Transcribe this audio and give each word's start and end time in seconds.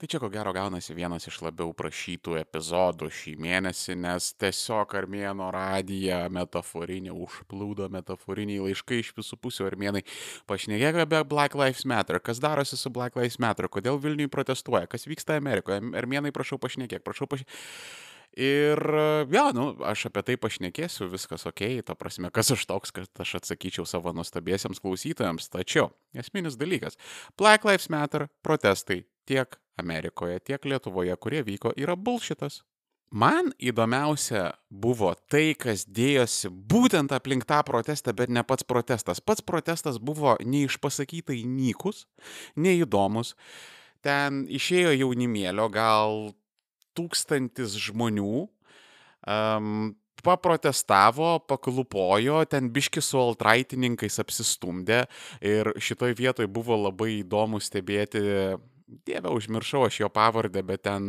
Tai 0.00 0.08
čia 0.08 0.16
ko 0.16 0.30
gero 0.32 0.54
gaunasi 0.56 0.94
vienas 0.96 1.26
iš 1.28 1.42
labiau 1.44 1.74
prašytų 1.76 2.38
epizodų 2.40 3.10
šį 3.12 3.34
mėnesį, 3.44 3.98
nes 4.00 4.30
tiesiog 4.40 4.94
armėno 4.96 5.50
radija 5.52 6.22
metaforinė 6.32 7.12
užplūdo 7.12 7.90
metaforiniai 7.92 8.62
laiškai 8.64 9.02
iš 9.02 9.10
visų 9.18 9.36
pusių 9.44 9.68
armėnai. 9.68 10.00
Pašnekėk 10.48 11.02
apie 11.04 11.20
Black 11.28 11.58
Lives 11.60 11.84
Matter, 11.84 12.16
kas 12.24 12.40
darosi 12.40 12.80
su 12.80 12.88
Black 12.88 13.20
Lives 13.20 13.36
Matter, 13.44 13.68
kodėl 13.68 14.00
Vilniui 14.00 14.32
protestuoja, 14.32 14.88
kas 14.88 15.04
vyksta 15.04 15.36
Amerikoje. 15.36 15.84
Armėnai, 16.00 16.32
prašau 16.32 16.56
pašnekėk, 16.64 17.04
prašau 17.04 17.28
pašnekėk. 17.28 17.60
Ir 18.40 18.78
jo, 19.28 19.46
nu, 19.52 19.70
aš 19.84 20.06
apie 20.06 20.22
tai 20.22 20.40
pašnekėsiu, 20.40 21.08
viskas 21.10 21.44
ok, 21.50 21.64
ta 21.84 21.96
prasme, 21.98 22.30
kas 22.32 22.54
aš 22.54 22.62
toks, 22.70 22.92
kad 22.94 23.24
aš 23.24 23.40
atsakyčiau 23.42 23.84
savo 23.84 24.16
nuostabiesiams 24.16 24.80
klausytojams. 24.80 25.50
Tačiau 25.52 25.90
esminis 26.16 26.56
dalykas- 26.56 26.96
Black 27.38 27.66
Lives 27.66 27.90
Matter 27.90 28.30
protestai 28.40 29.02
tiek 29.26 29.58
Amerikoje, 29.80 30.40
tiek 30.44 30.66
Lietuvoje, 30.68 31.16
kurie 31.20 31.42
vyko, 31.46 31.74
yra 31.76 31.96
bulšitas. 31.96 32.60
Man 33.10 33.50
įdomiausia 33.58 34.52
buvo 34.70 35.10
tai, 35.26 35.56
kas 35.58 35.82
dėjosi 35.82 36.46
būtent 36.70 37.10
aplink 37.10 37.42
tą 37.48 37.58
protestą, 37.66 38.14
bet 38.14 38.30
ne 38.30 38.44
pats 38.46 38.62
protestas. 38.62 39.18
Pats 39.18 39.42
protestas 39.42 39.98
buvo 39.98 40.36
neišpasakytai 40.38 41.40
nykus, 41.42 42.04
neįdomus. 42.54 43.34
Ten 44.06 44.44
išėjo 44.46 44.94
jaunimėlio 44.94 45.66
gal 45.74 46.30
tūkstantis 46.94 47.74
žmonių, 47.82 48.46
um, 49.26 49.90
paprotestavo, 50.22 51.38
paklupojo, 51.48 52.44
ten 52.46 52.70
biški 52.72 53.02
su 53.02 53.18
altraitininkais 53.18 54.20
apsistumdė 54.22 55.04
ir 55.42 55.72
šitoj 55.80 56.14
vietoj 56.18 56.48
buvo 56.52 56.76
labai 56.78 57.20
įdomu 57.20 57.60
stebėti 57.62 58.22
Dieve, 59.06 59.30
užmiršau 59.30 59.84
aš 59.86 60.00
jo 60.02 60.08
pavardę, 60.12 60.62
bet 60.66 60.82
ten, 60.86 61.06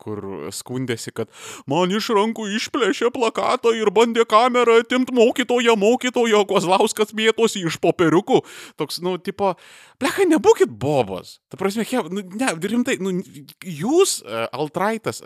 kur 0.00 0.20
skundėsi, 0.54 1.12
kad 1.16 1.30
man 1.70 1.92
iš 1.94 2.12
rankų 2.14 2.46
išplėšė 2.58 3.10
plakatą 3.14 3.72
ir 3.74 3.90
bandė 3.94 4.26
kamerą 4.28 4.78
atimti 4.84 5.14
mokytoją, 5.16 5.74
mokytojo, 5.80 6.44
Kozlauskas 6.50 7.14
mėtosi 7.16 7.64
iš 7.66 7.80
popieriukų. 7.82 8.42
Toks, 8.80 9.00
nu, 9.04 9.16
tipo, 9.18 9.54
plekai, 10.02 10.28
nebūkit 10.30 10.70
bobos. 10.70 11.38
Ta 11.50 11.58
prasme, 11.60 11.86
he, 11.88 12.04
nu, 12.14 12.24
ne, 12.38 12.52
rimtai, 12.62 12.98
nu, 13.02 13.16
jūs, 13.64 14.20
uh, 14.22 14.46
altraitas, 14.54 15.24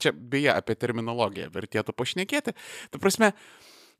čia 0.00 0.14
beje 0.14 0.52
apie 0.54 0.76
terminologiją 0.80 1.50
vertėtų 1.52 1.94
pašnekėti. 1.96 2.56
Ta 2.90 3.02
prasme, 3.02 3.34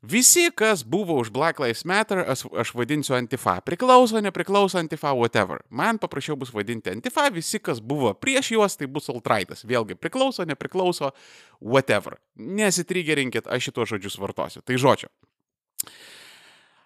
Visi, 0.01 0.49
kas 0.49 0.81
buvo 0.81 1.13
už 1.21 1.29
Black 1.29 1.61
Lives 1.61 1.85
Matter, 1.85 2.25
aš, 2.25 2.47
aš 2.57 2.73
vadinsiu 2.73 3.13
antifa. 3.13 3.59
Priklauso, 3.61 4.17
nepriklauso 4.17 4.81
antifa, 4.81 5.13
whatever. 5.13 5.61
Man 5.69 6.01
paprasčiau 6.01 6.33
bus 6.41 6.49
vadinti 6.49 6.89
antifa, 6.89 7.29
visi, 7.29 7.61
kas 7.61 7.77
buvo 7.77 8.15
prieš 8.17 8.49
juos, 8.57 8.77
tai 8.81 8.89
bus 8.89 9.13
altraitas. 9.13 9.61
Vėlgi, 9.61 9.93
priklauso, 10.01 10.41
nepriklauso, 10.49 11.11
whatever. 11.61 12.17
Nesitrigerinkit, 12.33 13.45
aš 13.45 13.69
šitos 13.69 13.93
žodžius 13.93 14.17
vartosiu. 14.17 14.65
Tai 14.65 14.79
žodžiu. 14.81 15.13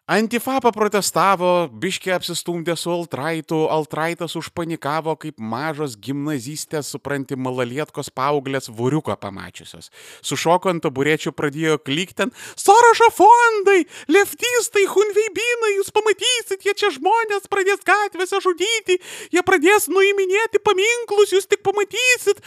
Antifa 0.05 0.59
paprotestavo, 0.61 1.65
biškiai 1.81 2.13
apsistumdė 2.13 2.75
su 2.77 2.91
Altraitu, 2.93 3.63
Altraitas 3.73 4.35
užpanikavo 4.37 5.15
kaip 5.17 5.41
mažos 5.41 5.95
gimnazistės, 5.97 6.91
supranti, 6.93 7.33
malalietkos 7.33 8.11
paauglės 8.13 8.69
vuriuką 8.69 9.15
pamačiusios. 9.17 9.89
Sušoko 10.21 10.69
ant 10.75 10.85
taburečių, 10.85 11.33
pradėjo 11.33 11.79
klikti 11.81 12.19
ten, 12.21 12.35
Sorošo 12.53 13.09
fondai, 13.17 13.79
leftistai, 14.13 14.85
hunveibinai, 14.93 15.73
jūs 15.79 15.89
pamatysit, 15.97 16.61
jie 16.61 16.77
čia 16.77 16.93
žmonės 16.99 17.49
pradės 17.49 17.81
gatvėse 17.89 18.45
žudyti, 18.45 19.01
jie 19.33 19.41
pradės 19.41 19.89
nuiminėti 19.89 20.61
paminklus, 20.61 21.33
jūs 21.33 21.49
tik 21.49 21.65
pamatysit. 21.65 22.45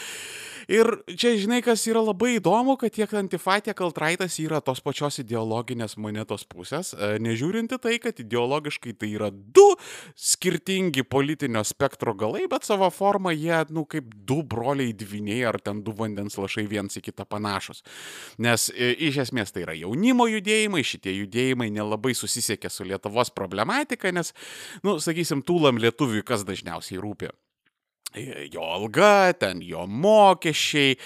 Ir 0.68 0.88
čia, 1.08 1.30
žinai, 1.40 1.62
kas 1.64 1.86
yra 1.88 2.02
labai 2.04 2.34
įdomu, 2.36 2.74
kad 2.76 2.92
tiek 2.92 3.12
Antifa, 3.16 3.54
tiek 3.64 3.78
Altraitas 3.80 4.34
yra 4.42 4.58
tos 4.60 4.82
pačios 4.84 5.16
ideologinės 5.22 5.96
monetos 5.96 6.44
pusės, 6.44 6.90
nežiūrinti 7.24 7.78
tai, 7.80 7.94
kad 8.02 8.20
ideologiškai 8.20 8.92
tai 9.00 9.08
yra 9.14 9.30
du 9.32 9.64
skirtingi 10.12 11.06
politinio 11.08 11.64
spektro 11.64 12.12
galai, 12.12 12.44
bet 12.52 12.68
savo 12.68 12.90
formą 12.92 13.32
jie, 13.32 13.62
nu, 13.72 13.86
kaip 13.88 14.12
du 14.28 14.42
broliai 14.44 14.92
dviniai 14.92 15.40
ar 15.48 15.56
ten 15.56 15.80
du 15.80 15.96
vandens 15.96 16.36
lašai 16.36 16.66
viens 16.68 17.00
į 17.00 17.06
kitą 17.08 17.24
panašus. 17.24 17.80
Nes 18.36 18.68
iš 18.76 19.22
esmės 19.24 19.56
tai 19.56 19.64
yra 19.64 19.80
jaunimo 19.80 20.28
judėjimai, 20.28 20.84
šitie 20.84 21.16
judėjimai 21.22 21.72
nelabai 21.80 22.12
susisiekia 22.12 22.68
su 22.68 22.84
Lietuvos 22.84 23.32
problematika, 23.32 24.12
nes, 24.12 24.36
nu, 24.84 25.00
sakysim, 25.00 25.40
tūlam 25.48 25.80
lietuviui 25.80 26.26
kas 26.28 26.44
dažniausiai 26.44 27.00
rūpi 27.00 27.32
jo 28.52 28.62
alga, 28.64 29.32
ten 29.36 29.60
jo 29.62 29.84
mokesčiai, 29.86 30.96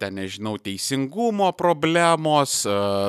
ten 0.00 0.14
nežinau, 0.16 0.56
teisingumo 0.58 1.50
problemos, 1.52 2.62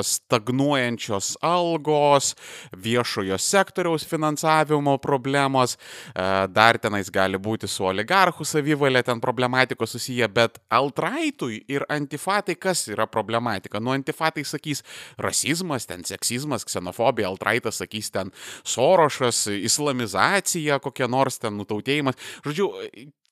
stagnuojančios 0.03 1.37
algos, 1.41 2.33
viešojo 2.75 3.37
sektoriaus 3.39 4.03
finansavimo 4.05 4.97
problemos, 5.01 5.77
dar 6.13 6.77
tenais 6.83 7.09
gali 7.13 7.39
būti 7.39 7.69
su 7.71 7.87
oligarchų 7.87 8.45
savivalė 8.45 9.05
ten 9.07 9.23
problematikos 9.23 9.95
susiję, 9.95 10.27
bet 10.27 10.59
altraitui 10.69 11.63
ir 11.71 11.87
antifatai 11.89 12.57
kas 12.59 12.85
yra 12.91 13.07
problematika? 13.07 13.79
Nu, 13.79 13.95
antifatai 13.95 14.43
sakys 14.45 14.83
rasizmas, 15.17 15.87
ten 15.87 16.03
seksizmas, 16.03 16.67
ksenofobija, 16.67 17.31
altraitas 17.31 17.79
sakys 17.81 18.11
ten 18.11 18.35
sorošas, 18.67 19.47
islamizacija, 19.47 20.83
kokia 20.83 21.07
nors 21.07 21.39
ten 21.39 21.55
nutautėjimas. 21.57 22.19
Žodžiu, 22.43 22.71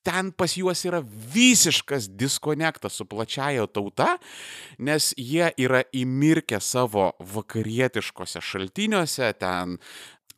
ten 0.03 0.31
pas 0.33 0.55
juos 0.57 0.81
yra 0.87 1.01
visiškas 1.05 2.09
diskonektas 2.17 2.97
su 2.97 3.05
plačiaja 3.05 3.67
tauta, 3.67 4.15
nes 4.79 5.11
jie 5.17 5.51
yra 5.61 5.83
įmirkę 5.93 6.59
savo 6.61 7.11
vakarietiškose 7.19 8.41
šaltiniuose, 8.41 9.33
ten 9.39 9.77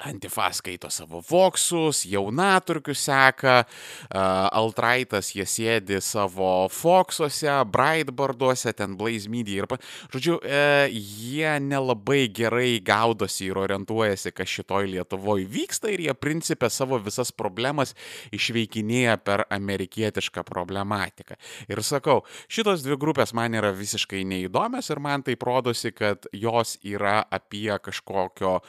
Antifa 0.03 0.49
skaito 0.51 0.89
savo 0.91 1.21
voksus, 1.23 2.03
jaunaturkius 2.05 3.05
seka, 3.07 3.61
uh, 3.63 4.19
Altraitas 4.51 5.31
jie 5.31 5.45
sėdi 5.47 6.01
savo 6.03 6.67
Foxuose, 6.67 7.53
Brightboarduose, 7.71 8.73
ten 8.75 8.97
Blaze 8.99 9.31
Media 9.31 9.63
ir, 9.63 9.77
žodžiu, 10.11 10.39
uh, 10.41 10.91
jie 10.91 11.53
nelabai 11.63 12.25
gerai 12.35 12.81
gaudosi 12.83 13.47
ir 13.47 13.61
orientuojasi, 13.63 14.33
kas 14.35 14.51
šitoj 14.57 14.89
Lietuvoje 14.91 15.47
vyksta 15.47 15.93
ir 15.93 16.03
jie 16.09 16.17
principė 16.17 16.67
savo 16.73 16.99
visas 17.03 17.31
problemas 17.31 17.95
išveikinėja 18.35 19.15
per 19.23 19.45
amerikietišką 19.55 20.43
problematiką. 20.47 21.39
Ir 21.71 21.83
sakau, 21.85 22.21
šitos 22.51 22.83
dvi 22.83 22.99
grupės 22.99 23.31
man 23.37 23.55
yra 23.55 23.71
visiškai 23.75 24.25
neįdomios 24.27 24.91
ir 24.91 24.99
man 25.03 25.23
tai 25.23 25.39
rodosi, 25.53 25.93
kad 25.95 26.27
jos 26.33 26.77
yra 26.83 27.21
apie 27.31 27.71
kažkokio 27.83 28.59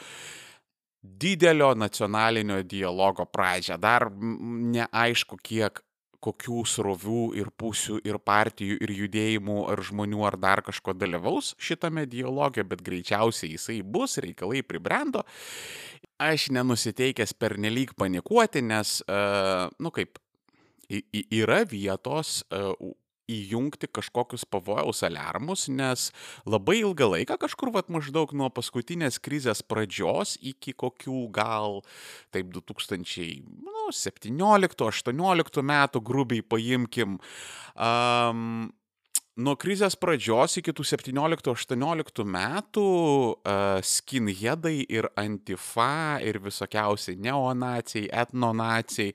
didelio 1.05 1.75
nacionalinio 1.77 2.63
dialogo 2.63 3.27
pradžią. 3.29 3.77
Dar 3.81 4.09
neaišku, 4.11 5.39
kiek 5.45 5.83
kokių 6.25 6.63
srovių 6.65 7.25
ir 7.37 7.51
pusių 7.61 7.99
ir 8.09 8.17
partijų 8.25 8.79
ir 8.81 8.93
judėjimų 8.97 9.59
ar 9.75 9.83
žmonių 9.85 10.25
ar 10.25 10.39
dar 10.41 10.63
kažko 10.65 10.95
dalyvaus 10.97 11.53
šitame 11.61 12.07
dialoge, 12.09 12.65
bet 12.65 12.81
greičiausiai 12.85 13.53
jisai 13.53 13.83
bus, 13.85 14.17
reikalai 14.25 14.63
pribrendo. 14.65 15.25
Aš 16.23 16.49
nenusiteikęs 16.55 17.35
per 17.37 17.59
nelik 17.61 17.93
panikuoti, 18.01 18.63
nes, 18.65 19.01
uh, 19.05 19.69
nu 19.83 19.93
kaip, 19.93 20.17
yra 20.89 21.65
vietos 21.69 22.41
uh, 22.49 22.73
įjungti 23.31 23.87
kažkokius 23.89 24.45
pavojaus 24.51 25.03
aliarmus, 25.07 25.69
nes 25.73 26.13
labai 26.47 26.81
ilgą 26.83 27.09
laiką, 27.15 27.37
kažkur 27.41 27.73
vat 27.75 27.89
maždaug 27.93 28.33
nuo 28.37 28.51
paskutinės 28.53 29.19
krizės 29.23 29.63
pradžios 29.65 30.39
iki 30.43 30.73
kokių 30.77 31.29
gal 31.35 31.83
taip 32.35 32.47
2017-2018 32.55 35.13
nu, 35.15 35.25
metų 35.73 36.01
grubiai 36.05 36.43
paimkim, 36.45 37.19
um, 37.77 38.73
nuo 39.35 39.57
krizės 39.59 39.97
pradžios 39.99 40.59
iki 40.61 40.73
tų 40.75 40.85
17-18 40.87 42.27
metų 42.37 42.85
uh, 43.35 43.81
skinheadai 43.83 44.77
ir 44.87 45.09
antifa 45.19 46.21
ir 46.23 46.39
visokiausiai 46.45 47.19
neonacijai, 47.19 48.07
etnonacijai, 48.23 49.15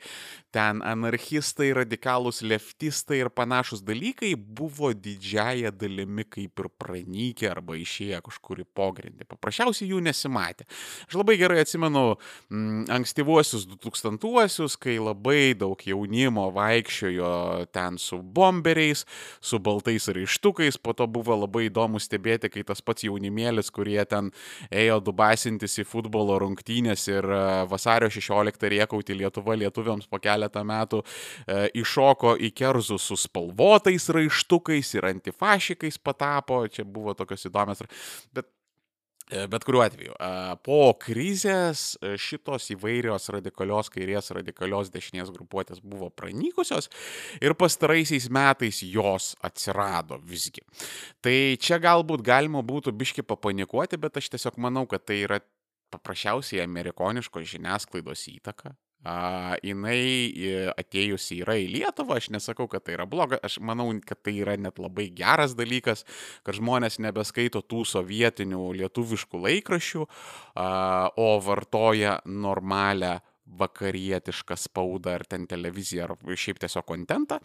ten 0.56 0.82
anarchistai, 0.84 1.70
radikalūs 1.78 2.42
leftistai 2.44 3.22
ir 3.22 3.30
panašus 3.32 3.84
dalykai 3.86 4.34
buvo 4.36 4.92
didžiaja 4.92 5.72
dalimi 5.72 6.26
kaip 6.28 6.64
ir 6.64 6.70
pranykę 6.82 7.52
arba 7.54 7.78
išėję 7.80 8.20
kažkur 8.26 8.64
į 8.66 8.68
pogrindį. 8.76 9.28
Paprasčiausiai 9.30 9.92
jų 9.94 10.02
nesimatė. 10.04 10.68
Aš 11.08 11.20
labai 11.22 11.38
gerai 11.40 11.62
atsimenu 11.64 12.04
mm, 12.18 12.90
ankstyvuosius 12.98 13.70
2000-uosius, 13.72 14.76
kai 14.82 14.98
labai 15.00 15.56
daug 15.56 15.80
jaunimo 15.80 16.50
vaikščiojo 16.58 17.70
ten 17.72 18.02
su 18.02 18.20
bomberiais, 18.20 19.06
su 19.40 19.62
baltais 19.64 20.09
raištukais, 20.16 20.78
po 20.82 20.94
to 20.98 21.08
buvo 21.08 21.38
labai 21.38 21.68
įdomu 21.68 22.02
stebėti, 22.02 22.52
kai 22.54 22.64
tas 22.68 22.82
pats 22.86 23.06
jaunimėlis, 23.08 23.72
kurie 23.74 24.00
ten 24.10 24.32
ėjo 24.72 25.00
dubasintis 25.10 25.80
į 25.82 25.88
futbolo 25.90 26.38
rungtynės 26.44 27.08
ir 27.12 27.26
e, 27.26 27.42
vasario 27.72 28.12
16 28.14 28.70
riekauti 28.76 29.18
Lietuva 29.18 29.58
lietuviams 29.60 30.10
po 30.10 30.22
keletą 30.24 30.66
metų 30.68 31.02
e, 31.04 31.70
iššoko 31.82 32.36
į 32.50 32.54
kerzus 32.56 33.10
su 33.10 33.18
spalvotais 33.20 34.10
raištukais 34.16 34.94
ir 34.98 35.10
antifašikais 35.14 36.00
patapo, 36.04 36.66
čia 36.68 36.86
buvo 36.86 37.16
tokios 37.18 37.48
įdomios, 37.50 37.86
bet 38.34 38.50
bet 39.30 39.66
kuriuo 39.68 39.84
atveju, 39.86 40.16
po 40.66 40.80
krizės 41.02 41.94
e, 42.02 42.16
šitos 42.18 42.72
įvairios 42.74 43.30
radikalios 43.36 43.92
kairės, 43.94 44.32
radikalios 44.34 44.90
dešinės 44.94 45.30
grupuotės 45.36 45.84
buvo 45.86 46.10
pranykusios 46.10 46.90
ir 47.42 47.54
pastaraisiais 47.60 48.30
metais 48.34 48.82
jos 48.82 49.36
atsirado 49.46 50.18
visgi. 50.26 50.66
Tai 51.22 51.36
čia 51.62 51.78
galbūt 51.84 52.26
galima 52.26 52.64
būtų 52.66 52.96
biški 52.98 53.26
papanikuoti, 53.28 54.02
bet 54.02 54.18
aš 54.18 54.32
tiesiog 54.34 54.58
manau, 54.58 54.88
kad 54.90 55.06
tai 55.06 55.22
yra 55.28 55.40
paprasčiausiai 55.94 56.64
amerikoniškos 56.66 57.48
žiniasklaidos 57.54 58.28
įtaka, 58.34 58.74
A, 59.08 59.56
jinai 59.64 60.74
atėjusi 60.76 61.38
yra 61.46 61.56
į 61.56 61.70
Lietuvą, 61.72 62.18
aš 62.20 62.30
nesakau, 62.36 62.68
kad 62.68 62.84
tai 62.84 62.98
yra 62.98 63.06
bloga, 63.08 63.40
aš 63.40 63.62
manau, 63.64 63.88
kad 64.04 64.20
tai 64.26 64.34
yra 64.42 64.58
net 64.60 64.82
labai 64.82 65.08
geras 65.16 65.56
dalykas, 65.56 66.04
kad 66.44 66.58
žmonės 66.60 67.00
nebeskaito 67.00 67.62
tų 67.64 67.86
sovietinių 67.88 68.74
lietuviškų 68.82 69.44
laikraščių, 69.46 70.04
a, 70.04 70.68
o 71.16 71.30
vartoja 71.46 72.20
normalią 72.28 73.20
vakarietišką 73.60 74.60
spaudą 74.60 75.16
ar 75.18 75.26
ten 75.26 75.48
televiziją 75.50 76.10
ar 76.10 76.36
šiaip 76.38 76.60
tiesiog 76.62 76.86
kontentą. 76.86 77.40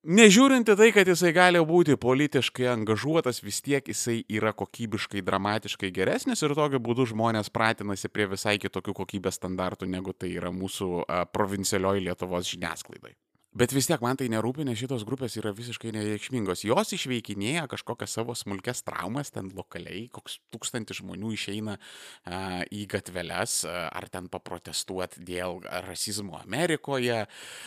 Nežiūrint 0.00 0.64
į 0.64 0.74
tai, 0.80 0.86
kad 0.96 1.08
jisai 1.12 1.28
gali 1.36 1.60
būti 1.60 1.92
politiškai 2.00 2.70
angažuotas, 2.72 3.42
vis 3.44 3.58
tiek 3.60 3.84
jisai 3.84 4.22
yra 4.32 4.54
kokybiškai, 4.56 5.20
dramatiškai 5.20 5.90
geresnis 5.92 6.40
ir 6.40 6.54
tokiu 6.56 6.80
būdu 6.80 7.04
žmonės 7.12 7.52
pratinasi 7.52 8.08
prie 8.08 8.24
visai 8.30 8.56
kitokių 8.56 8.94
kokybės 8.96 9.36
standartų, 9.36 9.90
negu 9.92 10.16
tai 10.16 10.32
yra 10.40 10.48
mūsų 10.56 11.04
provincialioji 11.36 12.06
Lietuvos 12.06 12.48
žiniasklaidai. 12.48 13.12
Bet 13.50 13.72
vis 13.74 13.88
tiek 13.90 13.98
man 13.98 14.14
tai 14.14 14.28
nerūpi, 14.30 14.62
nes 14.62 14.78
šitos 14.78 15.02
grupės 15.02 15.34
yra 15.40 15.50
visiškai 15.50 15.90
nereikšmingos. 15.90 16.60
Jos 16.68 16.92
išveikinėja 16.94 17.64
kažkokias 17.72 18.12
savo 18.14 18.36
smulkes 18.38 18.84
traumas, 18.86 19.32
ten 19.34 19.48
lokaliai, 19.56 20.04
koks 20.14 20.36
tūkstantis 20.54 21.00
žmonių 21.00 21.32
išeina 21.34 21.74
a, 21.74 22.60
į 22.70 22.84
gatveles, 22.92 23.56
a, 23.66 23.88
ar 23.90 24.06
ten 24.12 24.28
paprotestuoti 24.30 25.24
dėl 25.26 25.58
rasizmo 25.88 26.38
Amerikoje, 26.38 27.24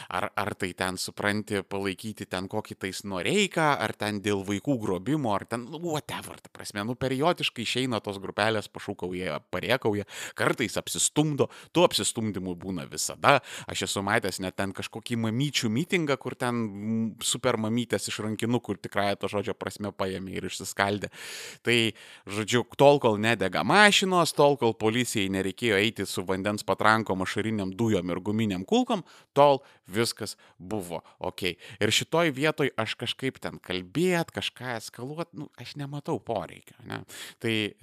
ar, 0.07 0.27
ar 0.31 0.53
tai 0.56 0.69
ten 0.80 0.95
supranti 0.95 1.59
palaikyti 1.68 2.29
ten 2.31 2.47
kokį 2.47 2.79
tais 2.86 3.03
noreiką, 3.03 3.68
ar 3.75 3.91
ten 4.00 4.24
dėl 4.24 4.45
vaikų 4.47 4.77
grobimo, 4.86 5.36
ar 5.36 5.44
ten, 5.51 5.68
nu, 5.68 5.83
whatever, 5.83 6.39
ta 6.39 6.53
prasme, 6.56 6.88
nu, 6.88 6.95
periodiškai 6.95 7.68
išeina 7.68 8.00
tos 8.00 8.21
grupelės, 8.24 8.71
pašūkauja, 8.71 9.41
pariekauja, 9.51 10.07
kartais 10.39 10.79
apsistumdo, 10.79 11.51
tų 11.75 11.89
apsistumdymų 11.89 12.56
būna 12.63 12.88
visada. 12.88 13.41
Aš 13.68 13.89
esu 13.91 14.07
matęs 14.07 14.39
net 14.39 14.56
ten 14.63 14.71
kažkokį 14.71 15.19
mamyčių 15.27 15.72
mitingą, 15.73 16.17
kur 16.21 16.37
ten 16.39 17.15
super 17.23 17.57
mamytės 17.61 18.09
iš 18.11 18.21
rankinukų 18.25 18.77
ir 18.77 18.81
tikrai 18.87 19.07
to 19.19 19.29
žodžio 19.31 19.55
prasme 19.57 19.93
paėmė 19.95 20.37
ir 20.37 20.47
išsiskaldė. 20.49 21.09
Tai, 21.65 21.77
žodžiu, 22.29 22.63
tol, 22.79 23.01
kol 23.03 23.19
nedega 23.21 23.63
mašinos, 23.67 24.35
tol, 24.37 24.57
kol 24.61 24.75
policijai 24.77 25.31
nereikėjo 25.33 25.79
eiti 25.81 26.07
su 26.09 26.25
vandens 26.27 26.65
patrankom, 26.67 27.23
ašariniam 27.25 27.73
dujom 27.73 28.13
ir 28.13 28.21
guminiam 28.23 28.65
kulkom, 28.67 29.03
tol 29.33 29.61
viskas 29.89 30.37
buvo 30.57 31.01
ok. 31.19 31.55
Ir 31.83 31.93
šitoj 31.93 32.31
vietoj 32.35 32.71
aš 32.79 32.95
kažkaip 33.03 33.39
ten 33.43 33.59
kalbėt, 33.63 34.31
kažką 34.35 34.77
eskaluot, 34.77 35.33
nu, 35.37 35.49
aš 35.59 35.75
nematau 35.79 36.19
poreikio. 36.23 36.77
Ne? 36.87 37.01
Tai 37.43 37.53
e, 37.53 37.73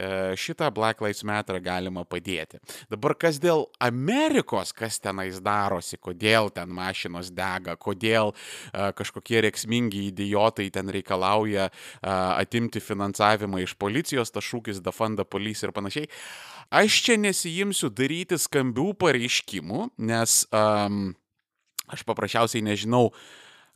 šitą 0.41 0.71
Black 0.75 1.03
Lives 1.05 1.23
Matter 1.27 1.61
galima 1.65 2.05
padėti. 2.09 2.61
Dabar 2.91 3.17
kas 3.19 3.41
dėl 3.43 3.67
Amerikos, 3.83 4.73
kas 4.77 5.01
tenais 5.03 5.41
darosi, 5.45 5.99
kodėl 6.01 6.51
ten 6.55 6.73
mašinos 6.73 7.33
dega, 7.35 7.77
kodėl 7.81 8.35
kažkokie 8.71 9.41
reiksmingi 9.47 10.07
idiotai 10.11 10.69
ten 10.75 10.93
reikalauja 10.93 11.71
atimti 12.03 12.83
finansavimą 12.85 13.65
iš 13.65 13.77
policijos, 13.81 14.33
tas 14.35 14.47
šūkis 14.47 14.83
Defunda 14.85 15.25
Police 15.25 15.67
ir 15.67 15.75
panašiai. 15.77 16.11
Aš 16.71 17.01
čia 17.03 17.17
nesijimsiu 17.19 17.89
daryti 17.91 18.39
skambių 18.39 18.93
pareiškimų, 19.03 19.89
nes 20.07 20.45
um, 20.55 21.09
aš 21.91 22.05
paprasčiausiai 22.07 22.63
nežinau, 22.63 23.09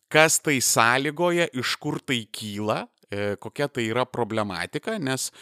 kas 0.07 0.39
tai 0.39 0.61
sąlygoja, 0.63 1.49
iš 1.59 1.75
kur 1.83 1.99
tai 1.99 2.21
kyla, 2.31 2.85
e, 3.11 3.35
kokia 3.43 3.67
tai 3.67 3.89
yra 3.91 4.05
problematika, 4.07 4.95
nes 5.03 5.33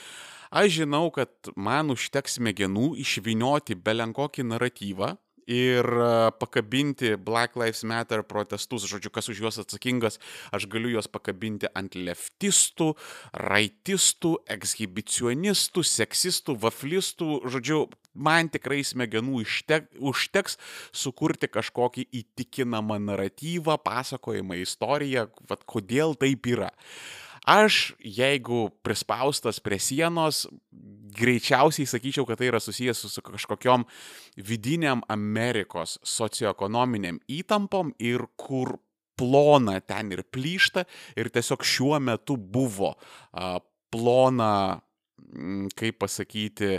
aš 0.48 0.78
žinau, 0.78 1.10
kad 1.12 1.52
man 1.56 1.92
užteks 1.92 2.38
smegenų 2.38 2.94
išvinioti 3.04 3.76
belenkokį 3.76 4.46
naratyvą, 4.48 5.12
ir 5.50 5.86
pakabinti 6.40 7.16
Black 7.16 7.56
Lives 7.58 7.82
Matter 7.88 8.22
protestus, 8.26 8.86
žodžiu, 8.88 9.12
kas 9.14 9.28
už 9.32 9.42
juos 9.42 9.58
atsakingas, 9.62 10.18
aš 10.54 10.68
galiu 10.70 10.94
juos 10.94 11.08
pakabinti 11.10 11.70
ant 11.78 11.96
leftistų, 11.96 12.92
raitistų, 13.34 14.36
ekshibicionistų, 14.56 15.84
seksistų, 15.86 16.56
vaflistų, 16.62 17.30
žodžiu, 17.52 17.86
man 18.14 18.50
tikrai 18.52 18.82
smegenų 18.86 19.42
ištek, 19.46 19.90
užteks 19.98 20.58
sukurti 20.92 21.50
kažkokį 21.50 22.06
įtikinamą 22.22 23.00
naratyvą, 23.02 23.78
pasakojimą, 23.82 24.60
istoriją, 24.62 25.28
vad 25.48 25.66
kodėl 25.68 26.16
taip 26.20 26.46
yra. 26.52 26.72
Aš, 27.42 27.94
jeigu 27.98 28.68
prispaustas 28.86 29.58
prie 29.60 29.78
sienos, 29.82 30.46
greičiausiai 31.12 31.88
sakyčiau, 31.90 32.26
kad 32.26 32.38
tai 32.38 32.48
yra 32.52 32.60
susijęs 32.62 33.02
su 33.10 33.22
kažkokiom 33.22 33.84
vidiniam 34.36 35.02
Amerikos 35.10 35.98
socioekonominiam 36.06 37.18
įtampom 37.26 37.92
ir 37.98 38.24
kur 38.38 38.76
plona 39.18 39.80
ten 39.80 40.14
ir 40.14 40.22
plyšta 40.22 40.86
ir 41.18 41.28
tiesiog 41.34 41.66
šiuo 41.66 41.98
metu 42.00 42.38
buvo 42.38 42.94
a, 43.32 43.58
plona 43.92 44.80
kaip 45.78 45.96
pasakyti, 46.02 46.76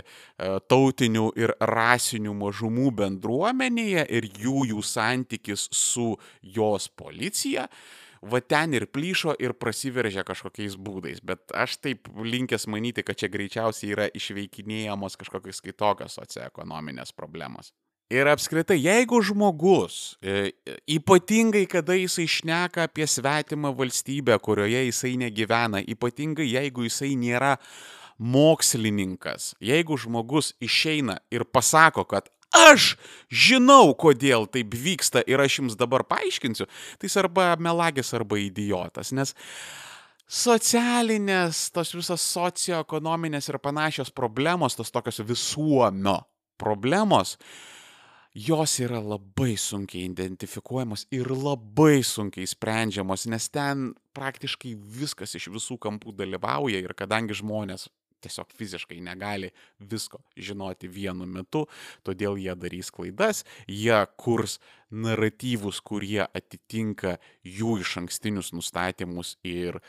tautinių 0.70 1.24
ir 1.40 1.52
rasinių 1.58 2.34
mažumų 2.38 2.92
bendruomenėje 3.00 4.04
ir 4.14 4.28
jų 4.30 4.68
jų 4.70 4.82
santykis 4.86 5.64
su 5.74 6.12
jos 6.54 6.86
policija. 6.94 7.64
Uh, 7.66 8.03
va 8.30 8.40
ten 8.40 8.74
ir 8.76 8.86
plyšo 8.90 9.36
ir 9.42 9.54
prasiveržia 9.58 10.24
kažkokiais 10.26 10.76
būdais. 10.80 11.22
Bet 11.24 11.54
aš 11.54 11.78
taip 11.84 12.08
linkęs 12.08 12.66
manyti, 12.72 13.04
kad 13.06 13.20
čia 13.20 13.30
greičiausiai 13.32 13.94
yra 13.94 14.10
išveikinėjamos 14.16 15.18
kažkokios 15.20 15.62
kitokios 15.64 16.18
socioekonominės 16.20 17.14
problemos. 17.16 17.72
Ir 18.12 18.28
apskritai, 18.28 18.76
jeigu 18.76 19.18
žmogus, 19.24 20.18
e, 20.20 20.52
ypatingai 20.92 21.64
kada 21.66 21.96
jisai 21.96 22.26
šneka 22.28 22.84
apie 22.84 23.06
svetimą 23.08 23.72
valstybę, 23.78 24.36
kurioje 24.44 24.84
jisai 24.90 25.14
negyvena, 25.16 25.80
ypatingai 25.80 26.44
jeigu 26.50 26.84
jisai 26.84 27.14
nėra 27.16 27.56
mokslininkas, 28.20 29.54
jeigu 29.58 29.96
žmogus 29.98 30.52
išeina 30.62 31.16
ir 31.32 31.46
pasako, 31.48 32.04
kad 32.04 32.28
aš 32.54 32.94
žinau, 33.30 33.94
kodėl 33.98 34.46
taip 34.50 34.74
vyksta 34.78 35.24
ir 35.26 35.42
aš 35.42 35.60
jums 35.60 35.78
dabar 35.78 36.04
paaiškinsiu, 36.08 36.68
tai 36.98 37.10
jis 37.10 37.18
arba 37.20 37.52
melagis, 37.60 38.12
arba 38.16 38.38
idiotas, 38.40 39.12
nes 39.16 39.34
socialinės, 40.30 41.68
tos 41.74 41.92
visos 41.96 42.24
socioekonominės 42.34 43.50
ir 43.50 43.60
panašios 43.62 44.12
problemos, 44.14 44.76
tos 44.78 44.92
tokios 44.94 45.20
visuomio 45.26 46.22
problemos, 46.60 47.36
jos 48.34 48.78
yra 48.82 48.98
labai 48.98 49.54
sunkiai 49.60 50.08
identifikuojamos 50.08 51.06
ir 51.14 51.30
labai 51.30 52.02
sunkiai 52.02 52.48
sprendžiamos, 52.50 53.28
nes 53.30 53.50
ten 53.50 53.92
praktiškai 54.16 54.74
viskas 54.74 55.36
iš 55.38 55.50
visų 55.54 55.78
kampų 55.82 56.16
dalyvauja 56.18 56.80
ir 56.82 56.96
kadangi 56.98 57.36
žmonės 57.38 57.86
tiesiog 58.24 58.54
fiziškai 58.56 59.00
negali 59.04 59.50
visko 59.78 60.22
žinoti 60.36 60.90
vienu 60.90 61.26
metu, 61.28 61.64
todėl 62.06 62.38
jie 62.40 62.54
darys 62.58 62.90
klaidas, 62.94 63.44
jie 63.68 64.00
kurs 64.20 64.58
naratyvus, 64.90 65.80
kurie 65.84 66.22
atitinka 66.24 67.18
jų 67.44 67.78
iš 67.84 67.98
ankstinius 68.04 68.52
nustatymus 68.56 69.36
ir 69.44 69.80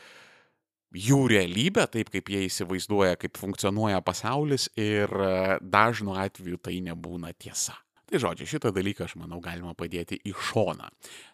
jų 0.96 1.20
realybę, 1.30 1.86
taip 1.92 2.10
kaip 2.14 2.30
jie 2.32 2.44
įsivaizduoja, 2.46 3.16
kaip 3.20 3.38
funkcionuoja 3.40 4.00
pasaulis 4.06 4.68
ir 4.78 5.10
e, 5.10 5.58
dažnu 5.60 6.16
atveju 6.16 6.60
tai 6.62 6.78
nebūna 6.84 7.34
tiesa. 7.36 7.76
Tai 8.06 8.20
žodžiu, 8.22 8.46
šitą 8.46 8.70
dalyką 8.70 9.02
aš 9.02 9.16
manau 9.18 9.40
galima 9.42 9.72
padėti 9.74 10.20
į 10.22 10.30
šoną. 10.30 10.92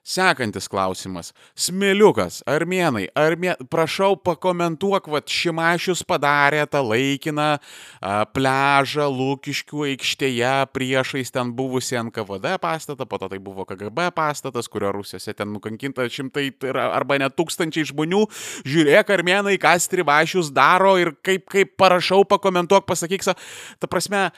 Sekantis 0.09 0.71
klausimas. 0.73 1.35
Smiliukas, 1.52 2.38
armėnai, 2.49 3.11
armė... 3.12 3.59
prašau 3.69 4.17
pakomentuok, 4.17 5.11
vad 5.12 5.29
Šimašius 5.29 6.00
padarė 6.09 6.62
tą 6.73 6.81
laikiną 6.81 7.50
a, 7.59 8.14
pležą 8.25 9.11
Lūkiškių 9.12 9.85
aikštėje 9.91 10.55
priešais 10.73 11.35
ten 11.35 11.52
buvusi 11.52 11.99
NKVD 12.00 12.57
pastatą, 12.64 13.05
po 13.05 13.21
to 13.21 13.29
tai 13.35 13.37
buvo 13.37 13.69
KGB 13.69 14.09
pastatas, 14.17 14.71
kurio 14.73 14.95
Rusijose 14.97 15.37
ten 15.37 15.52
nukankinta 15.52 16.09
šimtai 16.09 16.49
tai 16.57 16.73
arba 16.73 17.21
net 17.21 17.37
tūkstančiai 17.37 17.85
žmonių. 17.93 18.25
Žiūrėk, 18.64 19.12
armėnai, 19.12 19.59
ką 19.61 19.76
Stribašius 19.76 20.49
daro 20.57 20.97
ir 20.97 21.12
kaip, 21.21 21.45
kaip 21.52 21.76
parašau, 21.76 22.25
pakomentuok, 22.33 22.88
pasakyk, 22.88 23.29
ta 23.29 23.93
prasme, 23.93 24.31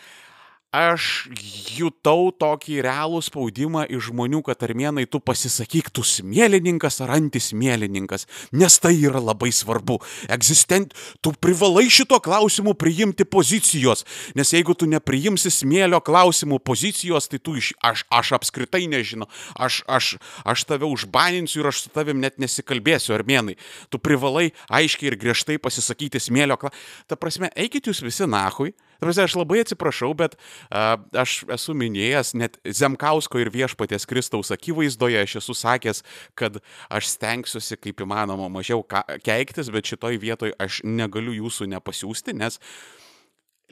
aš 0.75 1.29
jutau 1.77 2.33
tokį 2.35 2.81
realų 2.85 3.21
spaudimą 3.23 3.85
iš 3.95 4.09
žmonių, 4.11 4.43
kad 4.47 4.63
armėnai 4.67 5.07
tu 5.07 5.21
pasisakyk, 5.23 5.93
tu 5.95 6.03
smėlininkas 6.03 6.99
ar 7.05 7.15
antismėlininkas, 7.15 8.27
nes 8.53 8.79
tai 8.83 8.95
yra 8.99 9.23
labai 9.23 9.53
svarbu. 9.55 10.01
Egzistent, 10.35 10.95
tu 11.23 11.33
privalai 11.39 11.87
šito 11.93 12.19
klausimu 12.23 12.75
priimti 12.79 13.27
pozicijos, 13.27 14.03
nes 14.35 14.55
jeigu 14.55 14.75
tu 14.75 14.89
nepriimsi 14.91 15.53
smėlio 15.55 16.03
klausimų 16.05 16.59
pozicijos, 16.67 17.31
tai 17.31 17.39
tu 17.39 17.55
iš, 17.61 17.73
aš, 17.85 18.07
aš 18.11 18.35
apskritai 18.41 18.85
nežinau, 18.91 19.31
aš, 19.55 19.83
aš, 19.87 20.15
aš 20.43 20.67
tave 20.67 20.89
užbaninsiu 20.91 21.63
ir 21.63 21.71
aš 21.71 21.85
su 21.87 21.95
tavim 21.95 22.19
net 22.23 22.41
nesikalbėsiu, 22.43 23.15
armėnai. 23.15 23.55
Tu 23.95 24.03
privalai 24.03 24.51
aiškiai 24.69 25.13
ir 25.13 25.21
griežtai 25.21 25.61
pasisakyti 25.63 26.23
smėlio 26.23 26.59
klausimų. 26.59 26.83
Ta 27.07 27.19
prasme, 27.21 27.53
eikit 27.55 27.87
jūs 27.91 28.03
visi 28.05 28.27
nahui. 28.27 28.75
Prasme, 29.03 29.27
aš 29.27 29.35
labai 29.37 29.61
atsiprašau, 29.61 30.13
bet 30.17 30.37
aš 30.71 31.37
esu 31.55 31.75
minėjęs, 31.79 32.35
net 32.39 32.59
Zemkausko 32.65 33.43
ir 33.43 33.53
viešpatės 33.55 34.09
Kristaus 34.09 34.53
akivaizdoje 34.55 35.23
aš 35.25 35.39
esu 35.43 35.57
sakęs, 35.59 36.03
kad 36.39 36.61
aš 36.89 37.15
stengsiuosi 37.15 37.81
kaip 37.81 38.05
įmanoma 38.05 38.51
mažiau 38.53 38.85
keiktis, 39.25 39.73
bet 39.75 39.93
šitoj 39.93 40.21
vietoj 40.23 40.55
aš 40.59 40.83
negaliu 40.85 41.35
jūsų 41.45 41.71
nepasiūsti, 41.75 42.37
nes 42.41 42.61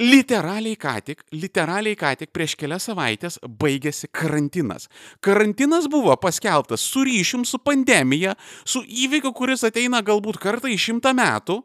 Literaliai 0.01 0.77
ką 0.81 0.95
tik, 1.05 1.21
literaliai 1.37 1.97
ką 2.01 2.15
tik 2.17 2.31
prieš 2.33 2.55
kelias 2.57 2.87
savaitės 2.89 3.37
baigėsi 3.45 4.09
karantinas. 4.09 4.89
Karantinas 5.21 5.85
buvo 5.93 6.15
paskelbtas 6.17 6.81
su 6.81 7.05
ryšim 7.05 7.45
su 7.45 7.61
pandemija, 7.61 8.33
su 8.65 8.81
įvykiu, 8.81 9.35
kuris 9.37 9.67
ateina 9.69 10.01
galbūt 10.01 10.41
kartą 10.41 10.73
į 10.73 10.79
šimtą 10.81 11.13
metų 11.13 11.59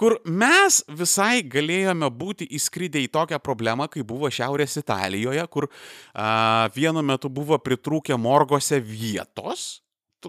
kur 0.00 0.18
mes 0.24 0.80
visai 0.88 1.42
galėjome 1.42 2.10
būti 2.10 2.48
įskridę 2.58 3.02
į 3.04 3.10
tokią 3.14 3.40
problemą, 3.42 3.88
kai 3.92 4.04
buvo 4.06 4.30
Šiaurės 4.32 4.78
Italijoje, 4.80 5.44
kur 5.52 5.68
a, 6.14 6.68
vienu 6.74 7.04
metu 7.06 7.30
buvo 7.32 7.58
pritrūkę 7.62 8.18
morgose 8.20 8.80
vietos, 8.80 9.80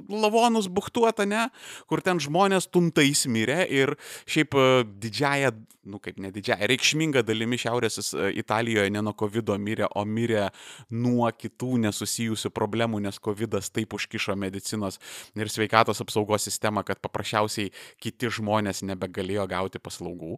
lavonus 0.10 0.69
buktuota, 0.71 1.25
ne, 1.27 1.48
kur 1.89 2.01
ten 2.03 2.21
žmonės 2.21 2.69
tuntais 2.71 3.25
mirė 3.27 3.65
ir 3.69 3.95
šiaip 4.29 4.55
didžiaja, 5.01 5.51
nu 5.91 5.98
kaip 6.01 6.19
ne 6.21 6.29
didžiaja, 6.33 6.67
reikšminga 6.69 7.24
dalimi 7.25 7.57
Šiaurės 7.62 8.13
Italijoje 8.38 8.91
ne 8.93 9.01
nuo 9.03 9.13
COVID 9.17 9.53
mirė, 9.62 9.88
o 9.98 10.03
mirė 10.05 10.50
nuo 10.93 11.29
kitų 11.33 11.79
nesusijusių 11.88 12.51
problemų, 12.53 13.01
nes 13.07 13.19
COVID 13.21 13.57
taip 13.74 13.95
užkišo 13.98 14.36
medicinos 14.39 15.00
ir 15.36 15.50
sveikatos 15.50 16.01
apsaugos 16.03 16.45
sistemą, 16.48 16.86
kad 16.88 17.01
paprasčiausiai 17.03 17.71
kiti 18.01 18.29
žmonės 18.31 18.83
nebegalėjo 18.88 19.48
gauti 19.50 19.81
paslaugų. 19.81 20.38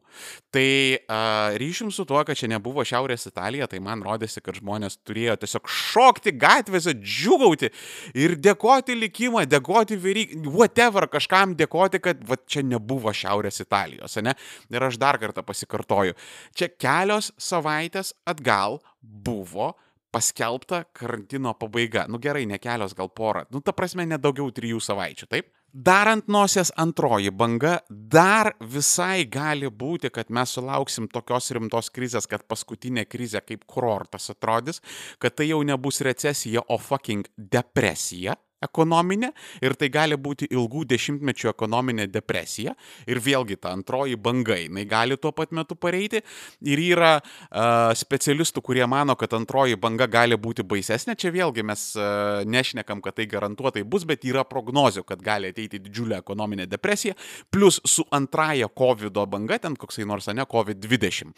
Tai 0.53 0.67
uh, 0.98 1.57
ryšim 1.60 1.91
su 1.91 2.05
tuo, 2.07 2.22
kad 2.25 2.39
čia 2.39 2.50
nebuvo 2.51 2.86
Šiaurės 2.88 3.27
Italija, 3.29 3.67
tai 3.72 3.81
man 3.83 4.03
rodėsi, 4.05 4.41
kad 4.43 4.57
žmonės 4.60 5.00
turėjo 5.03 5.38
tiesiog 5.43 5.69
šokti 5.69 6.36
gatvėse, 6.39 6.95
džiugauti 7.00 7.72
ir 8.17 8.38
dėkoti 8.39 8.95
likimą 8.98 9.42
dėkoti, 9.50 9.83
dėkoti 9.83 9.97
vyryk, 9.97 10.33
whatever, 10.53 11.07
kažkam 11.07 11.55
dėkoti, 11.55 12.00
kad 12.01 12.23
va, 12.27 12.38
čia 12.47 12.63
nebuvo 12.63 13.12
Šiaurės 13.13 13.62
Italijos, 13.62 14.17
ne? 14.21 14.35
Ir 14.69 14.83
aš 14.83 14.97
dar 14.97 15.19
kartą 15.19 15.43
pasikartoju. 15.43 16.13
Čia 16.55 16.69
kelios 16.77 17.31
savaitės 17.38 18.13
atgal 18.25 18.81
buvo 19.01 19.73
paskelbta 20.13 20.85
karantino 20.93 21.55
pabaiga. 21.57 22.05
Nu 22.07 22.19
gerai, 22.19 22.45
ne 22.45 22.59
kelios, 22.59 22.93
gal 22.93 23.09
porą. 23.09 23.47
Nu 23.51 23.62
ta 23.62 23.73
prasme, 23.73 24.05
nedaugiau 24.05 24.51
trijų 24.53 24.79
savaičių, 24.79 25.27
taip? 25.27 25.50
Darant 25.73 26.27
nosies 26.29 26.69
antroji 26.77 27.31
banga, 27.33 27.79
dar 27.89 28.51
visai 28.62 29.25
gali 29.25 29.71
būti, 29.73 30.12
kad 30.13 30.29
mes 30.29 30.53
sulauksim 30.53 31.07
tokios 31.09 31.50
rimtos 31.57 31.89
krizės, 31.89 32.29
kad 32.29 32.45
paskutinė 32.45 33.07
krizė 33.09 33.41
kaip 33.41 33.65
kurortas 33.65 34.29
atrodys, 34.29 34.83
kad 35.17 35.33
tai 35.33 35.50
jau 35.50 35.63
nebus 35.65 36.03
recesija, 36.05 36.62
o 36.69 36.77
fucking 36.77 37.25
depresija 37.38 38.38
ekonominė 38.63 39.32
ir 39.63 39.75
tai 39.79 39.89
gali 39.93 40.17
būti 40.20 40.48
ilgų 40.51 40.86
dešimtmečių 40.89 41.51
ekonominė 41.51 42.08
depresija. 42.12 42.75
Ir 43.10 43.20
vėlgi 43.24 43.58
ta 43.62 43.74
antroji 43.75 44.17
banga, 44.20 44.58
jinai 44.60 44.86
gali 44.89 45.17
tuo 45.17 45.34
pat 45.36 45.53
metu 45.55 45.75
pareiti. 45.75 46.24
Ir 46.65 46.82
yra 46.82 47.15
uh, 47.20 47.91
specialistų, 47.98 48.63
kurie 48.65 48.86
mano, 48.89 49.17
kad 49.20 49.34
antroji 49.36 49.77
banga 49.79 50.08
gali 50.08 50.38
būti 50.39 50.65
baisesnė, 50.67 51.17
čia 51.20 51.34
vėlgi 51.34 51.65
mes 51.67 51.86
uh, 51.98 52.43
nešnekam, 52.48 53.01
kad 53.03 53.17
tai 53.20 53.27
garantuotai 53.29 53.84
bus, 53.88 54.08
bet 54.08 54.25
yra 54.27 54.46
prognozių, 54.48 55.05
kad 55.08 55.24
gali 55.24 55.51
ateiti 55.53 55.82
didžiulė 55.84 56.20
ekonominė 56.22 56.67
depresija, 56.70 57.17
plus 57.53 57.79
su 57.88 58.05
antraja 58.13 58.70
COVID 58.72 59.20
banga, 59.29 59.60
ten 59.62 59.77
koksai 59.79 60.08
nors, 60.10 60.29
ne, 60.34 60.46
COVID-20. 60.50 61.34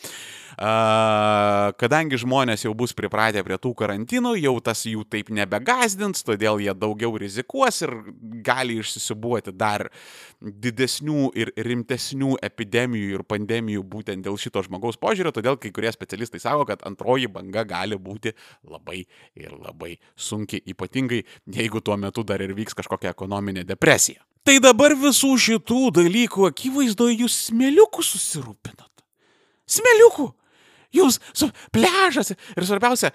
Uh, 0.55 1.71
kadangi 1.79 2.19
žmonės 2.21 2.65
jau 2.65 2.73
bus 2.77 2.93
pripratę 2.95 3.43
prie 3.43 3.57
tų 3.61 3.73
karantinų, 3.77 4.35
jau 4.39 4.55
tas 4.63 4.85
jų 4.87 5.03
taip 5.11 5.31
nebegazdins, 5.33 6.23
todėl 6.25 6.61
jie 6.63 6.73
daugiau 6.77 7.14
rizikuos 7.21 7.81
ir 7.85 7.93
gali 8.45 8.79
išsisibuoti 8.81 9.53
dar 9.55 9.87
didesnių 10.41 11.31
ir 11.37 11.51
rimtesnių 11.67 12.35
epidemijų 12.45 13.19
ir 13.19 13.25
pandemijų 13.27 13.83
būtent 13.95 14.25
dėl 14.25 14.37
šito 14.41 14.63
žmogaus 14.65 14.99
požiūrio, 15.01 15.33
todėl 15.35 15.59
kai 15.61 15.73
kurie 15.75 15.91
specialistai 15.95 16.41
sako, 16.43 16.67
kad 16.69 16.85
antroji 16.87 17.31
banga 17.31 17.65
gali 17.67 17.97
būti 17.97 18.35
labai 18.63 19.03
ir 19.35 19.57
labai 19.57 19.95
sunki, 20.15 20.61
ypatingai 20.73 21.23
jeigu 21.57 21.81
tuo 21.81 21.97
metu 21.97 22.23
dar 22.23 22.43
ir 22.43 22.55
vyks 22.57 22.77
kažkokia 22.77 23.13
ekonominė 23.15 23.65
depresija. 23.67 24.23
Tai 24.45 24.59
dabar 24.61 24.93
visų 24.93 25.31
šitų 25.41 25.89
dalykų 25.97 26.49
akivaizdoje 26.51 27.21
jūs 27.23 27.37
smėliukų 27.47 28.03
susirūpinat. 28.05 28.91
Smėliukų! 29.65 30.27
Jūs 30.95 31.17
su 31.35 31.49
pležas 31.75 32.31
ir 32.31 32.67
svarbiausia, 32.67 33.11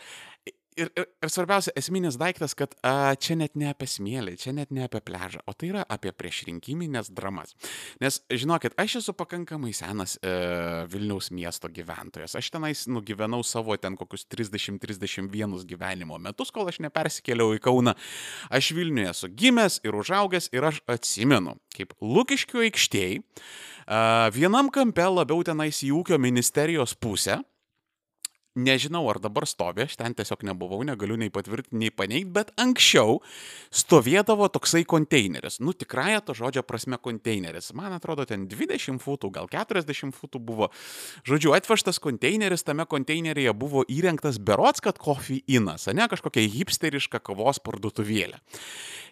ir, 0.81 0.91
ir, 0.99 1.07
ir 1.23 1.33
svarbiausia, 1.33 1.73
esminis 1.79 2.17
daiktas, 2.21 2.55
kad 2.59 2.75
a, 2.87 3.13
čia 3.21 3.37
net 3.39 3.57
ne 3.59 3.71
apie 3.71 3.89
smėlį, 3.91 4.37
čia 4.41 4.55
net 4.57 4.73
ne 4.75 4.85
apie 4.87 5.03
pležą, 5.05 5.43
o 5.49 5.55
tai 5.57 5.71
yra 5.73 5.85
apie 5.91 6.13
priešrinkiminės 6.17 7.13
dramas. 7.15 7.55
Nes, 8.03 8.21
žinokit, 8.31 8.77
aš 8.81 9.01
esu 9.03 9.15
pakankamai 9.17 9.73
senas 9.77 10.17
e, 10.21 10.33
Vilniaus 10.91 11.31
miesto 11.35 11.71
gyventojas. 11.73 12.37
Aš 12.39 12.51
tenais 12.55 12.87
nugyvenau 12.91 13.43
savo 13.47 13.77
ten 13.81 13.99
kokius 14.01 14.27
30-31 14.33 15.67
gyvenimo 15.69 16.21
metus, 16.23 16.53
kol 16.55 16.71
aš 16.71 16.81
nepersikėliau 16.87 17.57
į 17.59 17.63
Kauną. 17.65 17.97
Aš 18.51 18.73
Vilniuje 18.77 19.13
esu 19.13 19.31
gimęs 19.31 19.81
ir 19.87 19.99
užaugęs 19.99 20.51
ir 20.55 20.71
aš 20.71 20.83
atsimenu, 20.91 21.57
kaip 21.77 21.95
Lukiškių 22.01 22.67
aikštėje 22.69 23.23
vienam 24.37 24.71
kampe 24.71 25.07
labiau 25.11 25.43
tenais 25.47 25.81
į 25.83 25.91
ūkio 26.01 26.19
ministerijos 26.21 26.95
pusę 26.95 27.41
Nežinau, 28.61 29.05
ar 29.09 29.21
dabar 29.23 29.47
stovi, 29.49 29.85
aš 29.87 29.97
ten 29.97 30.15
tiesiog 30.17 30.43
nebuvau, 30.51 30.81
negaliu 30.85 31.17
nei 31.21 31.31
patvirtinti, 31.33 31.79
nei 31.81 31.93
paneigti, 31.95 32.29
bet 32.35 32.53
anksčiau 32.61 33.21
stovėdavo 33.73 34.51
toksai 34.53 34.83
konteineris. 34.89 35.61
Nu, 35.65 35.73
tikrąją 35.77 36.21
to 36.27 36.37
žodžio 36.37 36.65
prasme 36.67 36.99
konteineris. 37.01 37.73
Man 37.79 37.95
atrodo, 37.97 38.27
ten 38.29 38.49
20 38.51 39.01
futų, 39.01 39.33
gal 39.39 39.49
40 39.53 40.17
futų 40.17 40.43
buvo. 40.45 40.71
Žodžiu, 41.29 41.55
atvežtas 41.57 42.03
konteineris, 42.03 42.67
tame 42.67 42.85
konteineryje 42.91 43.55
buvo 43.57 43.87
įrengtas 43.89 44.41
berots, 44.43 44.85
kad 44.85 45.01
kofeinas, 45.01 45.89
ne 45.95 46.11
kažkokia 46.11 46.49
hipsteriška 46.51 47.23
kavos 47.25 47.63
parduotuvėlė. 47.65 48.43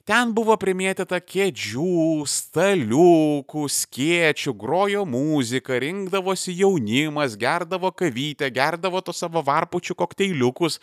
Ten 0.08 0.30
buvo 0.32 0.54
primėtyta 0.56 1.18
kėdžių, 1.20 2.24
staliukų, 2.32 3.66
skėčių, 3.68 4.54
grojo 4.56 5.02
muzika, 5.04 5.76
rinkdavosi 5.84 6.54
jaunimas, 6.56 7.34
gerdavo 7.36 7.90
kavytę, 7.92 8.48
gerdavo 8.48 9.02
tos 9.04 9.20
savo 9.20 9.37
varpučių 9.46 9.96
kokteiliukus, 9.98 10.78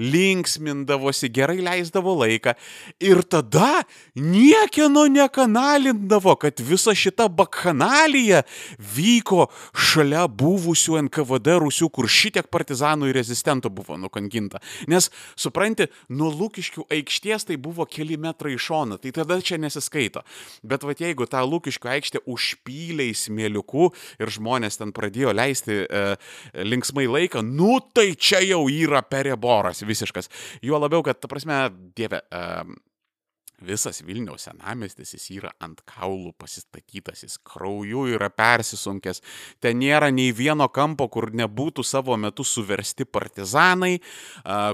linksmindavosi, 0.00 1.30
gerai 1.32 1.60
leisdavo 1.64 2.14
laiką. 2.22 2.54
Ir 3.02 3.22
tada 3.22 3.84
niekieno 4.14 5.06
nekanalindavo, 5.10 6.36
kad 6.40 6.60
visa 6.64 6.94
šita 6.96 7.28
bakanalyje 7.28 8.42
vyko 8.78 9.48
šalia 9.74 10.26
buvusių 10.28 11.00
NKVD 11.06 11.58
rusių, 11.64 11.90
kur 11.92 12.08
šitiek 12.10 12.48
partizanų 12.50 13.10
ir 13.10 13.20
rezistentų 13.20 13.72
buvo 13.74 13.98
nukankinta. 14.00 14.62
Nes, 14.90 15.10
supranti, 15.38 15.88
nuo 16.08 16.30
Lūkiškių 16.40 16.86
aikšties 16.94 17.48
tai 17.48 17.56
buvo 17.60 17.84
keli 17.90 18.16
metrai 18.20 18.54
iš 18.56 18.70
šoną, 18.70 19.00
tai 19.02 19.12
tada 19.14 19.40
čia 19.44 19.58
nesiskaito. 19.60 20.22
Bet 20.62 20.84
va 20.86 20.94
jeigu 20.96 21.26
tą 21.30 21.42
Lūkiško 21.46 21.90
aikštę 21.90 22.22
užpylė 22.30 23.10
į 23.10 23.16
smėliuku 23.24 23.90
ir 24.20 24.32
žmonės 24.32 24.80
ten 24.80 24.94
pradėjo 24.96 25.34
leisti 25.36 25.82
e, 25.84 26.02
linksmai 26.66 27.06
laiką, 27.10 27.42
nu 27.46 27.78
tai 27.94 28.12
čia 28.14 28.42
jau 28.44 28.64
yra 28.70 29.02
pereboras 29.06 29.84
visiškas. 29.86 30.30
Juo 30.62 30.80
labiau, 30.80 31.04
kad, 31.06 31.20
ta 31.20 31.30
prasme, 31.30 31.66
dieve, 31.96 32.22
um, 32.34 32.76
visas 33.60 34.00
Vilniaus 34.06 34.46
senamestis 34.48 35.14
jis 35.14 35.26
yra 35.36 35.50
ant 35.62 35.80
kaulų 35.88 36.32
pasistatytas, 36.40 37.24
jis 37.24 37.36
krauju 37.46 38.06
yra 38.14 38.30
persisunkęs, 38.32 39.22
ten 39.60 39.80
nėra 39.80 40.10
nei 40.14 40.32
vieno 40.36 40.68
kampo, 40.72 41.08
kur 41.12 41.30
nebūtų 41.36 41.84
savo 41.86 42.16
metu 42.20 42.44
suversti 42.46 43.04
partizanai, 43.04 43.98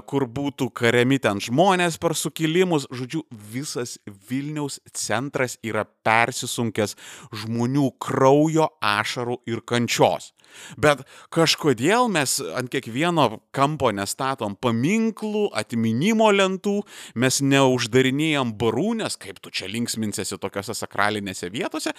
kur 0.07 0.27
būtų 0.27 0.69
kariami 0.75 1.19
ten 1.23 1.41
žmonės 1.43 1.99
per 2.01 2.15
sukilimus, 2.17 2.87
žodžiu, 2.91 3.25
visas 3.51 3.97
Vilniaus 4.29 4.79
centras 4.95 5.57
yra 5.65 5.85
persisunkęs 6.07 6.95
žmonių 7.43 7.91
kraujo, 8.01 8.71
ašarų 8.95 9.41
ir 9.51 9.63
kančios. 9.67 10.31
Bet 10.79 11.03
kažkodėl 11.33 12.07
mes 12.11 12.37
ant 12.57 12.71
kiekvieno 12.71 13.27
kampo 13.55 13.91
nestatom 13.95 14.55
paminklų, 14.59 15.47
atminimo 15.57 16.29
lentų, 16.33 16.79
mes 17.19 17.41
neuždarinėjom 17.43 18.55
barų, 18.59 18.93
nes 19.03 19.19
kaip 19.19 19.41
tu 19.43 19.53
čia 19.53 19.69
linksminsėsi 19.71 20.39
tokiuose 20.41 20.75
sakralinėse 20.77 21.51
vietose, 21.53 21.93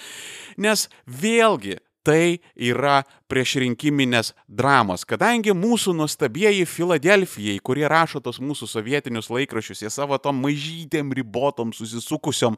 nes 0.59 0.89
vėlgi 1.07 1.79
tai 2.09 2.41
yra 2.57 3.03
priešrinkiminės 3.29 4.33
dramos, 4.49 5.05
kadangi 5.09 5.53
mūsų 5.57 5.93
nuostabieji 5.99 6.65
Filadelfijai, 6.69 7.59
kurie 7.65 7.85
rašo 7.91 8.23
tos 8.25 8.39
mūsų 8.41 8.69
sovietinius 8.71 9.29
laikrašius, 9.33 9.83
jie 9.85 9.91
savo 9.93 10.17
tom 10.23 10.41
mažytėm 10.41 11.13
ribotom 11.19 11.75
susisukusiom 11.77 12.57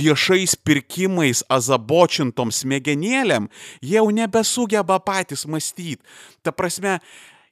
viešais 0.00 0.58
pirkimais 0.60 1.40
azabočintom 1.48 2.52
smegenėlėm, 2.52 3.48
jie 3.80 3.96
jau 3.96 4.10
nebesugeba 4.12 4.98
patys 5.00 5.46
mąstyti. 5.48 6.04
Ta 6.44 6.52
prasme, 6.52 6.98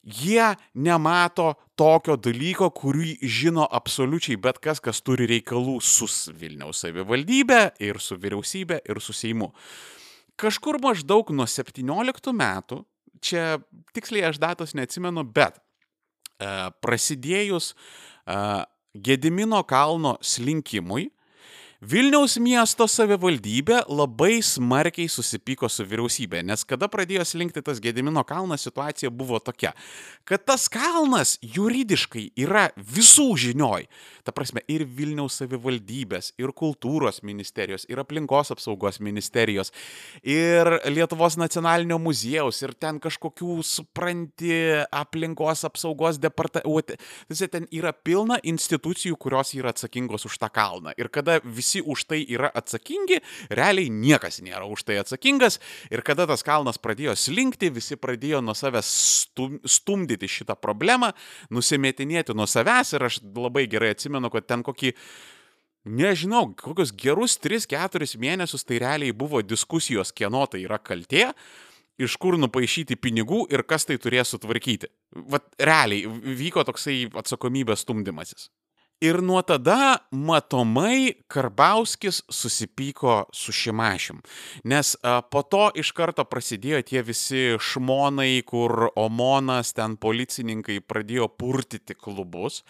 jie 0.04 0.50
nemato 0.76 1.54
tokio 1.80 2.18
dalyko, 2.20 2.68
kurį 2.76 3.16
žino 3.24 3.64
absoliučiai 3.64 4.36
bet 4.36 4.60
kas, 4.60 4.84
kas 4.84 5.00
turi 5.00 5.30
reikalų 5.30 5.78
su 5.80 6.10
Vilniaus 6.36 6.84
savivaldybė 6.84 7.62
ir 7.80 8.02
su 8.04 8.20
vyriausybė 8.20 8.82
ir 8.84 9.00
su 9.00 9.16
Seimu. 9.16 9.48
Uh, 9.48 9.93
kažkur 10.40 10.78
maždaug 10.82 11.30
nuo 11.34 11.46
17 11.48 12.34
metų, 12.34 12.82
čia 13.24 13.58
tiksliai 13.96 14.28
aš 14.30 14.40
datos 14.42 14.74
neatsimenu, 14.76 15.24
bet 15.24 15.58
e, 15.58 16.70
prasidėjus 16.84 17.72
e, 17.72 18.38
Gedimino 18.94 19.58
kalno 19.66 20.14
slinkimui, 20.22 21.08
Vilniaus 21.84 22.38
miesto 22.40 22.86
savivaldybė 22.88 23.82
labai 23.92 24.38
smarkiai 24.46 25.04
susipyko 25.10 25.68
su 25.68 25.84
vyriausybė, 25.84 26.40
nes 26.46 26.62
kada 26.64 26.86
pradėjo 26.88 27.26
slinkti 27.28 27.60
tas 27.64 27.80
Gedimino 27.82 28.22
kalnas, 28.24 28.62
situacija 28.64 29.10
buvo 29.12 29.36
tokia, 29.42 29.74
kad 30.24 30.46
tas 30.48 30.64
kalnas 30.72 31.34
juridiškai 31.44 32.30
yra 32.40 32.70
visų 32.78 33.26
žinioj. 33.42 33.84
Ta 34.24 34.32
prasme, 34.32 34.62
ir 34.70 34.86
Vilniaus 34.88 35.36
savivaldybės, 35.42 36.30
ir 36.40 36.54
kultūros 36.56 37.20
ministerijos, 37.26 37.84
ir 37.92 38.00
aplinkos 38.00 38.54
apsaugos 38.54 38.96
ministerijos, 39.04 39.74
ir 40.24 40.70
Lietuvos 40.88 41.36
nacionalinio 41.36 41.98
muziejaus, 42.00 42.62
ir 42.64 42.72
ten 42.80 43.02
kažkokių, 43.04 43.58
supranti, 43.60 44.54
aplinkos 44.88 45.66
apsaugos 45.68 46.22
departamentų. 46.22 46.96
Ten 47.44 47.68
yra 47.76 47.92
pilna 47.92 48.40
institucijų, 48.40 49.20
kurios 49.20 49.52
yra 49.58 49.74
atsakingos 49.74 50.24
už 50.30 50.40
tą 50.40 50.48
kalną. 50.54 50.94
Ir 50.96 51.12
kada 51.12 51.42
visi 51.44 51.74
visi 51.75 51.83
už 51.83 52.04
tai 52.07 52.25
yra 52.28 52.50
atsakingi, 52.54 53.21
realiai 53.50 53.90
niekas 53.90 54.40
nėra 54.43 54.66
už 54.66 54.85
tai 54.85 54.99
atsakingas. 55.00 55.61
Ir 55.90 56.02
kada 56.02 56.26
tas 56.26 56.43
kalnas 56.43 56.78
pradėjo 56.78 57.14
slinkti, 57.16 57.71
visi 57.71 57.97
pradėjo 57.97 58.40
nuo 58.43 58.54
savęs 58.54 58.87
stum, 58.87 59.61
stumdyti 59.64 60.28
šitą 60.28 60.54
problemą, 60.57 61.12
nusimetinėti 61.50 62.35
nuo 62.35 62.47
savęs. 62.47 62.95
Ir 62.95 63.04
aš 63.04 63.21
labai 63.35 63.66
gerai 63.66 63.95
atsimenu, 63.95 64.31
kad 64.31 64.47
ten 64.47 64.62
kokį 64.62 64.95
nežinau, 65.85 66.54
kokius 66.54 66.93
gerus 66.93 67.38
3-4 67.38 68.16
mėnesius 68.19 68.64
tai 68.64 68.78
realiai 68.78 69.12
buvo 69.12 69.43
diskusijos, 69.43 70.12
kieno 70.12 70.47
tai 70.47 70.64
yra 70.64 70.78
kaltė, 70.78 71.33
iš 71.99 72.16
kur 72.19 72.38
nupaišyti 72.38 72.97
pinigų 72.97 73.47
ir 73.52 73.62
kas 73.62 73.85
tai 73.87 73.99
turės 73.99 74.33
sutvarkyti. 74.33 74.90
Vat 75.31 75.47
realiai 75.59 76.07
vyko 76.09 76.64
toksai 76.66 77.04
atsakomybės 77.14 77.85
stumdymasis. 77.85 78.50
Ir 79.02 79.18
nuo 79.22 79.40
tada 79.42 79.98
matomai 80.10 81.14
Karbauskis 81.28 82.22
susipyko 82.30 83.24
su 83.34 83.52
Šimašim. 83.52 84.20
Nes 84.64 84.94
po 85.30 85.42
to 85.42 85.66
iš 85.74 85.90
karto 85.92 86.22
prasidėjo 86.24 86.78
tie 86.86 87.02
visi 87.02 87.42
šmonai, 87.58 88.38
kur 88.46 88.86
Omonas, 88.94 89.72
ten 89.74 89.96
policininkai 90.00 90.78
pradėjo 90.78 91.26
purtyti 91.28 91.96
klubus, 91.98 92.60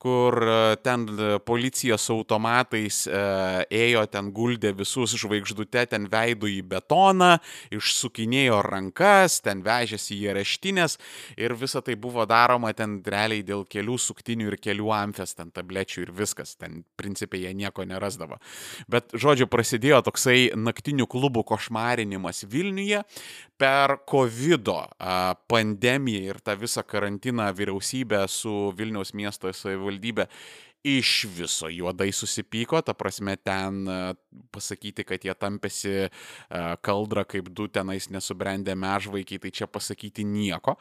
kur 0.00 0.40
ten 0.82 1.04
policija 1.44 1.98
su 2.00 2.16
automatais 2.16 3.04
a, 3.04 3.62
ėjo, 3.68 4.06
ten 4.08 4.32
guldė 4.32 4.72
visus 4.74 5.12
žvaigždute, 5.20 5.84
ten 5.92 6.08
veidų 6.10 6.48
į 6.56 6.64
betoną, 6.72 7.36
išsukinėjo 7.76 8.62
rankas, 8.66 9.38
ten 9.44 9.60
vežėsi 9.62 10.16
į 10.16 10.32
areštinės 10.32 10.96
ir 11.36 11.54
visa 11.60 11.84
tai 11.84 12.00
buvo 12.00 12.24
daroma 12.26 12.72
ten 12.72 12.98
realiai 13.04 13.44
dėl 13.44 13.68
kelių 13.68 14.00
suktinių 14.00 14.50
ir 14.54 14.60
kelių 14.64 14.90
amfės 14.96 15.36
ten 15.36 15.52
tablečių 15.52 15.73
tablečių 15.74 16.04
ir 16.06 16.12
viskas, 16.14 16.56
ten 16.56 16.84
principiai 16.96 17.44
jie 17.44 17.54
nieko 17.54 17.84
nerasdavo. 17.84 18.38
Bet, 18.88 19.14
žodžiu, 19.14 19.48
prasidėjo 19.50 20.02
toksai 20.06 20.54
naktinių 20.54 21.06
klubų 21.06 21.44
košmarinimas 21.44 22.44
Vilniuje 22.46 23.02
per 23.58 23.98
COVID 24.06 24.70
pandemiją 25.48 26.30
ir 26.30 26.40
tą 26.40 26.56
visą 26.56 26.84
karantiną 26.86 27.50
vyriausybę 27.54 28.26
su 28.28 28.72
Vilniaus 28.76 29.14
miesto 29.14 29.52
savivaldybė 29.52 30.28
iš 30.84 31.24
viso 31.32 31.70
juodai 31.72 32.12
susipyko, 32.12 32.82
ta 32.84 32.92
prasme 32.92 33.36
ten 33.40 33.88
pasakyti, 34.52 35.04
kad 35.04 35.24
jie 35.24 35.32
tampėsi 35.32 36.10
kaldrą 36.84 37.24
kaip 37.24 37.48
du 37.48 37.68
tenais 37.72 38.10
nesubrendę 38.12 38.76
mežvaikiai, 38.76 39.40
tai 39.40 39.50
čia 39.50 39.66
pasakyti 39.66 40.24
nieko. 40.28 40.76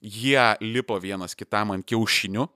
Jie 0.00 0.56
lipo 0.60 0.96
vienas 1.00 1.36
kitam 1.36 1.74
ant 1.76 1.84
kiaušinių, 1.84 2.48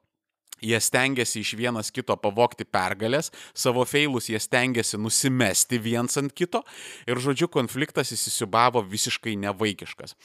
Jie 0.65 0.81
stengiasi 0.83 1.43
iš 1.45 1.55
vienas 1.59 1.93
kito 1.95 2.17
pavokti 2.19 2.67
pergalės, 2.67 3.31
savo 3.55 3.85
feilus 3.89 4.29
jie 4.31 4.41
stengiasi 4.43 4.99
nusimesti 5.01 5.79
viens 5.83 6.19
ant 6.21 6.35
kito 6.35 6.65
ir, 7.07 7.21
žodžiu, 7.23 7.49
konfliktas 7.53 8.13
įsisubavo 8.15 8.83
visiškai 8.89 9.37
nevaikiškas. 9.45 10.17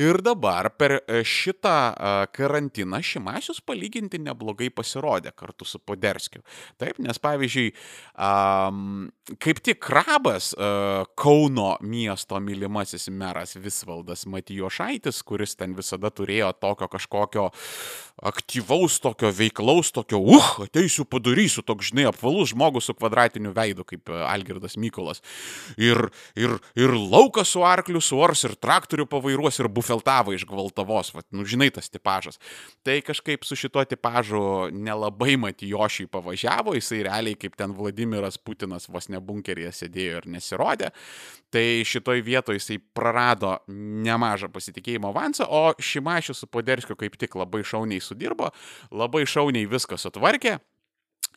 Ir 0.00 0.22
dabar 0.24 0.70
per 0.78 0.98
e, 1.00 1.22
šitą 1.26 1.76
e, 1.92 2.12
karantiną 2.36 3.02
Šimasius 3.04 3.60
palyginti 3.64 4.20
neblogai 4.22 4.70
pasirodė 4.72 5.34
kartu 5.36 5.66
su 5.68 5.80
Poderskiu. 5.82 6.42
Taip, 6.80 6.98
nes 7.02 7.18
pavyzdžiui, 7.22 7.68
kaip 9.42 9.62
tik 9.64 9.80
Krabas, 9.82 10.52
e, 10.54 10.70
Kauno 11.18 11.76
miesto 11.80 12.40
mylimasis 12.40 13.08
meras 13.10 13.56
Visvaldas 13.56 14.26
Matijošaitis, 14.30 15.22
kuris 15.26 15.56
ten 15.58 15.76
visada 15.78 16.10
turėjo 16.10 16.52
tokio 16.60 16.88
kažkokio 16.92 17.48
aktyvaus, 18.22 19.00
tokio 19.02 19.30
veiklaus, 19.34 19.90
tokio, 19.92 20.20
uh, 20.22 20.50
ateisiu, 20.62 21.04
padarysiu, 21.08 21.64
toks, 21.66 21.90
žinai, 21.90 22.06
apvalus 22.10 22.52
žmogus 22.52 22.86
su 22.86 22.94
kvadratiniu 22.94 23.52
veidu, 23.56 23.84
kaip 23.88 24.12
e, 24.12 24.18
Algirdas 24.26 24.76
Mykolas. 24.78 25.22
Ir, 25.80 25.98
ir, 26.38 26.54
ir 26.78 26.94
laukas 26.94 27.50
su 27.52 27.64
arkliu 27.66 28.00
suors, 28.02 28.44
ir 28.46 28.54
traktorių 28.62 29.08
pavairuos, 29.10 29.58
ir 29.58 29.70
bufeltavo 29.72 30.36
iš 30.36 30.46
gvaltavos, 30.48 31.12
Vat, 31.12 31.26
nu, 31.34 31.44
žinai, 31.48 31.68
tas 31.74 31.90
tipažas. 31.92 32.38
Tai 32.86 32.94
kažkaip 33.04 33.44
su 33.44 33.58
šituo 33.58 33.84
tipažu 33.88 34.70
nelabai 34.72 35.34
matijošiai 35.42 36.08
pavažiavo, 36.12 36.76
jisai 36.78 37.02
realiai 37.08 37.36
kaip 37.38 37.58
ten 37.58 37.74
Vladimiras 37.76 38.38
Putinas 38.38 38.88
vos 38.88 39.10
ne 39.12 39.20
bunkeryje 39.20 39.74
sėdėjo 39.82 40.22
ir 40.22 40.30
nesirodė. 40.36 40.92
Tai 41.52 41.64
šitoj 41.84 42.22
vietoje 42.24 42.62
jisai 42.62 42.78
prarado 42.96 43.58
nemažą 43.68 44.48
pasitikėjimo 44.52 45.10
avansą, 45.12 45.44
o 45.44 45.74
Šimašius 45.76 46.40
su 46.40 46.48
Poderskiu 46.48 46.96
kaip 46.96 47.18
tik 47.20 47.36
labai 47.36 47.60
šauniai 47.66 48.00
sudirbo, 48.12 48.52
labai 48.92 49.24
šauniai 49.28 49.66
viską 49.70 49.98
sutvarkė. 50.00 50.60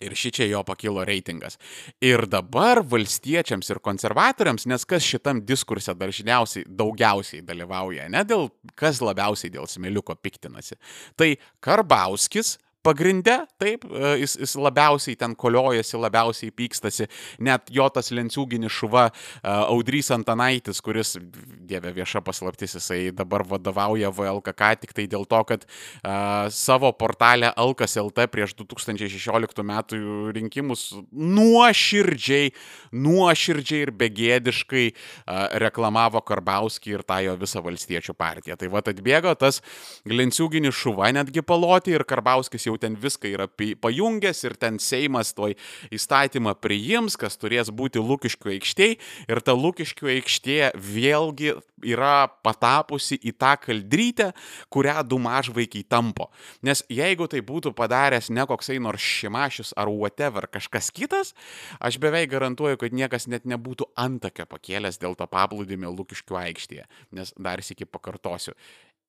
Ir 0.03 0.11
ši 0.11 0.31
čia 0.35 0.45
jo 0.49 0.59
pakilo 0.67 1.05
reitingas. 1.07 1.55
Ir 2.03 2.25
dabar 2.27 2.81
valstiečiams 2.83 3.69
ir 3.71 3.79
konservatoriams, 3.79 4.65
nes 4.67 4.83
kas 4.83 5.05
šitam 5.07 5.39
diskurse 5.47 5.95
dažniausiai 5.95 6.67
daugiausiai 6.67 7.45
dalyvauja, 7.47 8.09
ne 8.11 8.25
dėl 8.27 8.49
kas 8.75 8.99
labiausiai 8.99 9.53
dėl 9.53 9.69
smėliuko 9.71 10.17
piktinasi, 10.19 10.75
tai 11.15 11.37
Karbauskis, 11.63 12.57
pagrinde, 12.85 13.39
taip, 13.61 13.85
e, 13.89 14.15
jis, 14.21 14.37
jis 14.43 14.55
labiausiai 14.61 15.17
ten 15.19 15.35
koliojasi, 15.37 15.97
labiausiai 15.99 16.53
pykstasi, 16.55 17.09
net 17.45 17.71
jo 17.73 17.87
tas 17.93 18.11
lenciūginis 18.13 18.73
šuva 18.73 19.07
e, 19.09 19.13
Audrys 19.49 20.11
Antanaitis, 20.15 20.81
kuris, 20.85 21.15
dieve 21.65 21.91
vieša 21.95 22.21
paslaptis, 22.25 22.77
jisai 22.77 23.09
dabar 23.15 23.45
vadovauja 23.47 24.11
VLKK 24.13 24.71
tik 24.83 24.93
tai 24.95 25.07
dėl 25.09 25.25
to, 25.29 25.41
kad 25.49 25.65
uh, 25.65 26.47
savo 26.53 26.91
portalę 26.97 27.51
Alkas 27.61 27.95
LT 27.99 28.27
prieš 28.31 28.55
2016 28.59 29.63
metų 29.65 29.99
rinkimus 30.35 30.87
nuoširdžiai, 31.11 32.51
nuoširdžiai 32.95 33.85
ir 33.87 33.93
begėdiškai 33.97 34.85
uh, 34.91 35.57
reklamavo 35.63 36.21
Karbauskį 36.25 36.95
ir 36.97 37.05
tą 37.07 37.21
jo 37.25 37.35
visą 37.41 37.63
valstiečių 37.65 38.15
partiją. 38.17 38.57
Tai 38.59 38.71
va 38.73 38.83
atbėgo 38.85 39.33
tas 39.39 39.61
lenciūginis 40.09 40.75
šuva 40.75 41.11
netgi 41.15 41.43
paloti 41.45 41.95
ir 41.95 42.05
Karbauskis 42.07 42.67
jau 42.69 42.74
ten 42.81 42.97
viską 42.99 43.31
yra 43.31 43.47
pajungęs 43.81 44.43
ir 44.45 44.57
ten 44.59 44.79
Seimas 44.81 45.33
toj 45.37 45.55
įstatymą 45.95 46.55
priims, 46.61 47.17
kas 47.19 47.39
turės 47.41 47.71
būti 47.71 48.01
Lukiškių 48.01 48.55
aikštėje 48.57 48.99
ir 49.31 49.41
ta 49.45 49.55
Lukiškių 49.57 50.11
aikštė 50.17 50.59
vėlgi 50.75 51.55
yra 51.85 52.27
patapusi 52.45 53.17
į 53.19 53.33
tą 53.39 53.53
kaldrytę, 53.61 54.31
kurią 54.73 55.03
du 55.07 55.19
mažvaikiai 55.21 55.85
tampo. 55.87 56.29
Nes 56.65 56.83
jeigu 56.91 57.27
tai 57.31 57.43
būtų 57.45 57.75
padaręs 57.77 58.31
ne 58.33 58.45
koksai 58.47 58.79
nors 58.83 59.03
šimašius 59.03 59.73
ar 59.77 59.91
whatever 59.91 60.47
kažkas 60.51 60.91
kitas, 60.95 61.33
aš 61.79 61.99
beveik 62.01 62.31
garantuoju, 62.33 62.79
kad 62.81 62.95
niekas 62.95 63.29
net 63.31 63.45
nebūtų 63.49 63.91
antakio 63.99 64.47
pakėlęs 64.49 64.99
dėl 65.01 65.17
to 65.19 65.27
paplūdimio 65.29 65.93
Lukiškių 65.95 66.41
aikštėje. 66.45 66.89
Nes 67.15 67.33
dar 67.37 67.63
sėki 67.65 67.87
pakartosiu, 67.89 68.55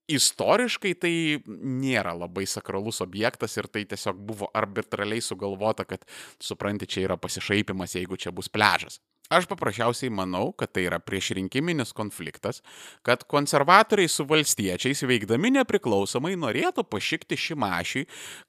istoriškai 0.09 0.95
tai 1.03 1.15
nėra 1.47 2.15
labai 2.17 2.47
sakralus 2.51 3.03
objektas 3.05 3.57
ir 3.59 3.69
tai 3.71 3.85
tiesiog 3.89 4.23
buvo 4.29 4.51
arbitraliai 4.55 5.25
sugalvota, 5.25 5.85
kad 5.89 6.07
supranti, 6.43 6.87
čia 6.87 7.07
yra 7.09 7.19
pasišaipimas, 7.21 7.99
jeigu 7.99 8.19
čia 8.21 8.35
bus 8.35 8.51
pležas. 8.53 9.01
Aš 9.27 9.49
paprasčiausiai 9.51 10.11
manau, 10.15 10.53
kad 10.55 10.71
tai 10.71 10.85
yra 10.87 11.01
priešrinkiminis 11.03 11.91
konfliktas, 11.99 12.61
kad 13.03 13.25
konservatoriai 13.27 14.07
su 14.11 14.23
valstiečiais 14.29 15.03
veikdami 15.03 15.51
nepriklausomai 15.57 16.37
norėtų 16.39 16.85
pašikti 16.87 17.39
šimašiui, 17.47 18.05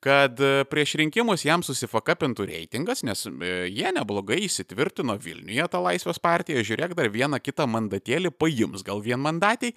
kad 0.06 0.38
e, 0.38 0.68
prieš 0.70 0.94
rinkimus 1.02 1.48
jam 1.48 1.66
susifakapintų 1.66 2.46
reitingas, 2.52 3.02
nes 3.08 3.26
e, 3.26 3.56
jie 3.74 3.90
neblogai 3.98 4.44
įsitvirtino 4.46 5.18
Vilniuje 5.24 5.66
tą 5.74 5.82
Laisvės 5.82 6.22
partiją, 6.22 6.62
žiūrėk, 6.70 6.94
dar 7.00 7.10
vieną 7.10 7.42
kitą 7.42 7.66
mandatėlį 7.74 8.36
paims, 8.38 8.86
gal 8.86 9.02
vienmandatai. 9.02 9.74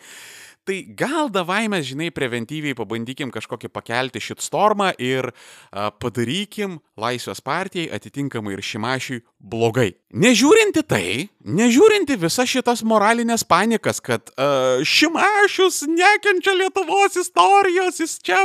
Tai 0.71 0.85
gal 0.95 1.27
davai 1.35 1.65
mes, 1.67 1.83
žinai, 1.83 2.13
preventyviai 2.15 2.77
pabandykim 2.79 3.33
kažkokį 3.35 3.73
pakelti 3.75 4.21
šitstormą 4.23 4.93
ir 5.03 5.27
a, 5.27 5.89
padarykim 5.91 6.77
Laisvės 6.95 7.41
partijai 7.43 7.89
atitinkamai 7.97 8.53
ir 8.55 8.63
šimašiui 8.63 9.19
blogai. 9.51 9.89
Nežiūrinti 10.15 10.85
tai, 10.87 11.27
nežiūrinti 11.43 12.15
visas 12.23 12.47
šitas 12.53 12.85
moralinės 12.87 13.43
panikas, 13.51 13.99
kad 13.99 14.31
uh, 14.37 14.79
Šimašius 14.87 15.81
nekenčia 15.91 16.55
Lietuvos 16.55 17.19
istorijos, 17.19 17.99
jis 18.05 18.21
čia 18.23 18.45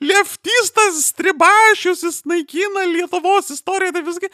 leftistas, 0.00 1.02
stribašius, 1.10 2.06
jis 2.08 2.22
naikina 2.24 2.86
Lietuvos 2.94 3.52
istoriją, 3.52 3.92
tai 3.98 4.04
visgi. 4.06 4.32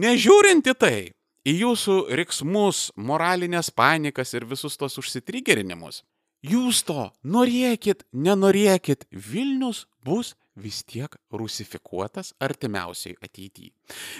Nežiūrinti 0.00 0.76
tai, 0.80 1.10
į 1.44 1.58
jūsų 1.66 1.98
riksmus, 2.22 2.86
moralinės 2.96 3.68
panikas 3.68 4.32
ir 4.32 4.48
visus 4.48 4.80
tos 4.80 4.96
užsitrigerinimus, 5.02 6.06
jūs 6.42 6.82
to 6.88 7.10
norėkit, 7.24 8.06
nenorėkit, 8.12 9.06
Vilnius 9.10 9.86
bus 10.04 10.34
vis 10.56 10.82
tiek 10.84 11.16
rusifikuotas 11.32 12.34
artimiausiai 12.40 13.16
ateityje. 13.22 13.74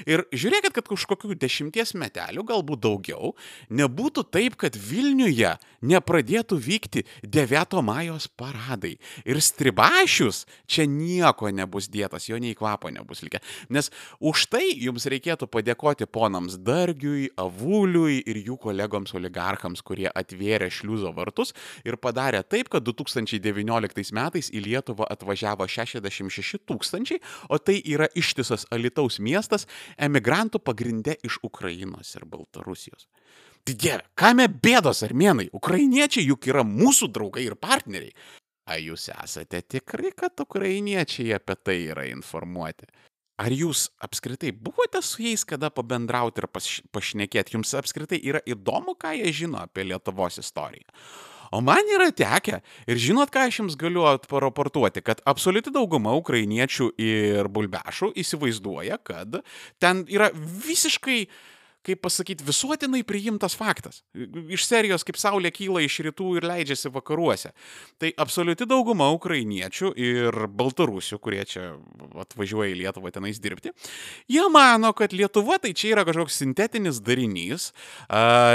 Ir 0.08 0.24
žiūrėkit, 0.32 0.74
kad 0.76 0.90
už 0.90 1.06
kokių 1.10 1.36
dešimties 1.40 1.94
metelių, 1.98 2.44
galbūt 2.48 2.82
daugiau, 2.84 3.34
nebūtų 3.70 4.26
taip, 4.32 4.56
kad 4.60 4.76
Vilniuje 4.76 5.56
nepradėtų 5.80 6.58
vykti 6.60 7.04
9 7.24 7.80
majos 7.84 8.28
paradai. 8.28 8.96
Ir 9.24 9.40
stribašius 9.40 10.44
čia 10.70 10.86
nieko 10.88 11.50
nebus 11.54 11.88
dėtas, 11.92 12.28
jo 12.28 12.38
nei 12.40 12.56
kvapo 12.58 12.90
nebus 12.92 13.24
likę. 13.24 13.40
Nes 13.72 13.90
už 14.20 14.46
tai 14.52 14.66
jums 14.74 15.06
reikėtų 15.10 15.48
padėkoti 15.50 16.08
ponams 16.10 16.58
Dargiui, 16.60 17.30
Avuliui 17.40 18.20
ir 18.28 18.40
jų 18.44 18.58
kolegoms 18.60 19.14
oligarchams, 19.16 19.82
kurie 19.86 20.08
atvėrė 20.10 20.70
šliuzo 20.72 21.12
vartus 21.16 21.54
ir 21.84 21.96
padarė 22.00 22.42
taip, 22.44 22.70
kad 22.72 22.84
2019 22.86 24.14
metais 24.16 24.50
į 24.52 24.64
Lietuvą 24.66 25.08
atvažiavo 25.10 25.66
66 25.70 26.60
tūkstančiai, 26.68 27.20
o 27.48 27.58
tai 27.58 27.78
yra 27.80 28.08
ištisas 28.18 28.66
Alitaus 28.74 29.18
miestas 29.22 29.59
emigrantų 29.98 30.62
pagrindė 30.64 31.16
iš 31.26 31.40
Ukrainos 31.46 32.14
ir 32.16 32.26
Baltarusijos. 32.28 33.08
Tai 33.64 33.74
dieve, 33.76 34.04
kame 34.16 34.46
bėdos 34.48 35.02
armenai, 35.04 35.50
ukrainiečiai 35.56 36.24
juk 36.24 36.48
yra 36.48 36.64
mūsų 36.64 37.10
draugai 37.12 37.44
ir 37.48 37.58
partneriai. 37.60 38.14
Ar 38.70 38.80
jūs 38.80 39.08
esate 39.12 39.60
tikri, 39.66 40.12
kad 40.16 40.38
ukrainiečiai 40.40 41.34
apie 41.36 41.56
tai 41.58 41.78
yra 41.90 42.06
informuoti? 42.08 42.88
Ar 43.40 43.52
jūs 43.56 43.86
apskritai 44.04 44.52
buvote 44.52 45.00
su 45.02 45.24
jais 45.24 45.46
kada 45.48 45.70
pabendrauti 45.72 46.42
ir 46.42 46.48
pašnekėti? 46.92 47.56
Jums 47.56 47.72
apskritai 47.78 48.20
yra 48.20 48.42
įdomu, 48.44 48.94
ką 49.00 49.14
jie 49.16 49.32
žino 49.32 49.62
apie 49.62 49.86
Lietuvos 49.88 50.36
istoriją? 50.42 50.88
O 51.50 51.60
man 51.60 51.88
yra 51.90 52.10
tekę. 52.14 52.60
Ir 52.86 53.00
žinot, 53.02 53.32
ką 53.34 53.48
aš 53.48 53.60
jums 53.62 53.76
galiu 53.78 54.04
paraportuoti, 54.30 55.02
kad 55.02 55.22
absoliuti 55.26 55.72
dauguma 55.74 56.14
ukrainiečių 56.18 56.92
ir 57.02 57.50
bulbešų 57.50 58.12
įsivaizduoja, 58.22 59.00
kad 59.02 59.40
ten 59.82 60.04
yra 60.06 60.30
visiškai 60.34 61.24
kaip 61.86 62.02
pasakyti, 62.04 62.44
visuotinai 62.44 63.00
priimtas 63.08 63.54
faktas. 63.56 64.02
Iš 64.12 64.66
serijos, 64.68 65.04
kaip 65.06 65.16
Saulė 65.20 65.52
kyla 65.54 65.80
iš 65.86 66.00
rytų 66.04 66.34
ir 66.36 66.46
leidžiasi 66.48 66.92
vakaruose. 66.92 67.54
Tai 68.00 68.10
absoliuti 68.20 68.68
dauguma 68.68 69.08
ukrainiečių 69.16 69.92
ir 69.96 70.40
baltarusių, 70.60 71.20
kurie 71.24 71.40
čia 71.48 71.70
atvažiuoja 72.20 72.74
į 72.74 72.78
Lietuvą 72.82 73.12
tenais 73.14 73.40
dirbti, 73.40 73.72
jie 74.28 74.44
mano, 74.52 74.92
kad 74.96 75.14
Lietuva 75.16 75.56
tai 75.62 75.72
čia 75.72 75.94
yra 75.94 76.04
kažkoks 76.08 76.36
sintetinis 76.42 77.00
darinys, 77.04 77.70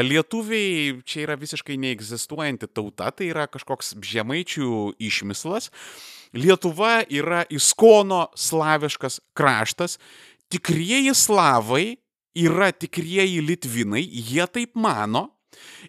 lietuviai 0.05 1.01
čia 1.07 1.25
yra 1.25 1.39
visiškai 1.41 1.79
neegzistuojanti 1.81 2.69
tauta, 2.69 3.09
tai 3.09 3.31
yra 3.33 3.49
kažkoks 3.49 3.95
žemaičių 4.05 4.95
išmislas. 5.01 5.71
Lietuva 6.35 6.99
yra 7.09 7.45
iskono 7.49 8.27
slaviškas 8.37 9.21
kraštas, 9.37 9.97
tikrieji 10.51 11.13
slavai 11.15 11.95
yra 12.35 12.71
tikrieji 12.75 13.41
litvinai, 13.45 14.03
jie 14.03 14.45
taip 14.51 14.75
mano. 14.75 15.29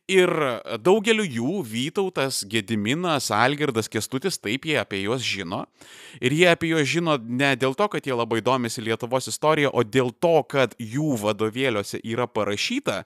Ir 0.06 0.30
daugeliu 0.78 1.24
jų 1.26 1.60
Vytautas, 1.66 2.42
Gediminas, 2.46 3.32
Algirdas, 3.34 3.88
Kestutis, 3.90 4.38
taip 4.38 4.66
jie 4.68 4.76
apie 4.78 5.00
juos 5.02 5.24
žino. 5.26 5.64
Ir 6.20 6.34
jie 6.36 6.46
apie 6.52 6.70
juos 6.70 6.86
žino 6.86 7.16
ne 7.18 7.50
dėl 7.58 7.74
to, 7.78 7.88
kad 7.90 8.06
jie 8.06 8.14
labai 8.14 8.38
domisi 8.46 8.84
Lietuvos 8.84 9.26
istorija, 9.32 9.72
o 9.74 9.82
dėl 9.82 10.12
to, 10.22 10.36
kad 10.46 10.76
jų 10.78 11.16
vadovėliuose 11.24 11.98
yra 12.06 12.28
parašyta, 12.30 13.00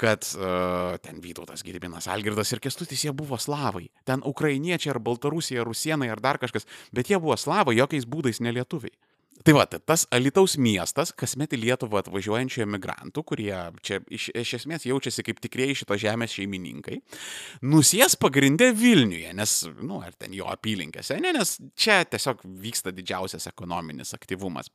kad 0.00 0.26
uh, 0.34 0.96
ten 1.04 1.22
Vytautas, 1.22 1.62
Gediminas, 1.66 2.10
Algirdas 2.10 2.50
ir 2.50 2.62
Kestutis 2.64 3.06
jie 3.06 3.14
buvo 3.14 3.38
slavai. 3.38 3.86
Ten 4.08 4.24
ukrainiečiai 4.26 4.96
ar 4.96 5.02
baltarusija, 5.04 5.66
rusienai 5.66 6.10
ar 6.10 6.24
dar 6.24 6.42
kažkas, 6.42 6.66
bet 6.90 7.12
jie 7.12 7.22
buvo 7.22 7.38
slavai, 7.38 7.78
jokiais 7.78 8.08
būdais 8.10 8.42
nelietuviai. 8.42 8.96
Tai 9.46 9.54
va, 9.56 9.64
tas 9.64 10.04
Alitaus 10.12 10.56
miestas, 10.60 11.14
kasmet 11.16 11.54
į 11.56 11.62
Lietuvą 11.62 12.02
atvažiuojančių 12.02 12.64
emigrantų, 12.66 13.24
kurie 13.24 13.54
čia 13.86 14.00
iš, 14.12 14.28
iš 14.36 14.54
esmės 14.60 14.84
jaučiasi 14.88 15.24
kaip 15.24 15.40
tikrieji 15.40 15.78
šito 15.80 15.96
žemės 16.00 16.34
šeimininkai, 16.36 17.00
nusės 17.64 18.18
pagrindę 18.20 18.70
Vilniuje, 18.76 19.32
nes, 19.36 19.54
nu, 19.80 20.02
ar 20.04 20.12
ten 20.20 20.36
jo 20.36 20.48
apylinkėse, 20.52 21.16
ne, 21.24 21.32
nes 21.36 21.56
čia 21.72 22.02
tiesiog 22.04 22.44
vyksta 22.44 22.92
didžiausias 22.92 23.48
ekonominis 23.48 24.12
aktyvumas. 24.16 24.68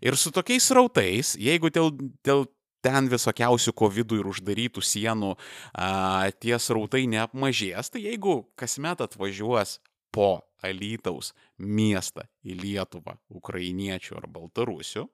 Ir 0.00 0.16
su 0.16 0.32
tokiais 0.32 0.70
rautais, 0.72 1.34
jeigu 1.36 1.68
dėl, 1.74 1.92
dėl 2.24 2.46
ten 2.84 3.10
visokiausių 3.12 3.74
COVID 3.76 4.16
ir 4.16 4.28
uždarytų 4.32 4.82
sienų 4.84 5.34
a, 5.36 6.30
tie 6.40 6.56
srautai 6.62 7.04
neapmažės, 7.10 7.92
tai 7.92 8.06
jeigu 8.06 8.40
kasmet 8.58 9.02
atvažiuos 9.04 9.78
po 10.14 10.47
Alytaus 10.64 11.32
miestą 11.58 12.26
į 12.42 12.58
Lietuvą 12.58 13.18
ukrainiečių 13.40 14.18
ar 14.18 14.28
baltarusių, 14.32 15.06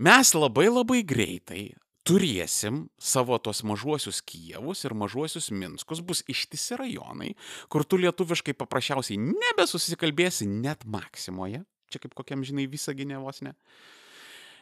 mes 0.00 0.34
labai 0.34 0.68
labai 0.70 1.02
greitai 1.04 1.64
turėsim 2.06 2.86
savo 2.98 3.36
tos 3.42 3.62
mažuosius 3.66 4.20
Kijevus 4.26 4.84
ir 4.86 4.94
mažuosius 4.96 5.50
Minskus, 5.52 6.00
bus 6.02 6.24
ištisi 6.30 6.78
rajonai, 6.80 7.34
kur 7.70 7.84
tu 7.84 8.00
lietuviškai 8.00 8.56
paprasčiausiai 8.58 9.20
nebesusikalbėsi 9.20 10.48
net 10.50 10.86
Maksimoje, 10.88 11.62
čia 11.90 12.02
kaip 12.02 12.16
kokiam 12.18 12.44
žinai 12.46 12.66
visą 12.70 12.94
gynėvos 12.96 13.42
ne. 13.46 13.54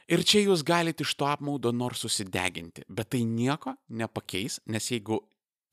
Ir 0.08 0.24
čia 0.24 0.40
jūs 0.46 0.64
galite 0.64 1.04
iš 1.04 1.12
to 1.20 1.26
apmaudo 1.28 1.72
nors 1.76 2.00
susideginti, 2.04 2.86
bet 2.88 3.12
tai 3.12 3.26
nieko 3.28 3.76
nepakeis, 3.92 4.56
nes 4.66 4.86
jeigu 4.88 5.20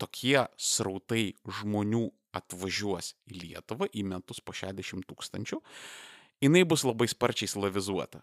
tokie 0.02 0.42
srautai 0.60 1.30
žmonių 1.48 2.10
atvažiuos 2.36 3.14
į 3.32 3.42
Lietuvą 3.42 3.90
į 3.94 4.06
metus 4.08 4.42
po 4.44 4.56
60 4.56 5.08
tūkstančių. 5.10 5.62
jinai 6.42 6.66
bus 6.68 6.84
labai 6.84 7.08
sparčiai 7.08 7.50
slavizuota. 7.50 8.22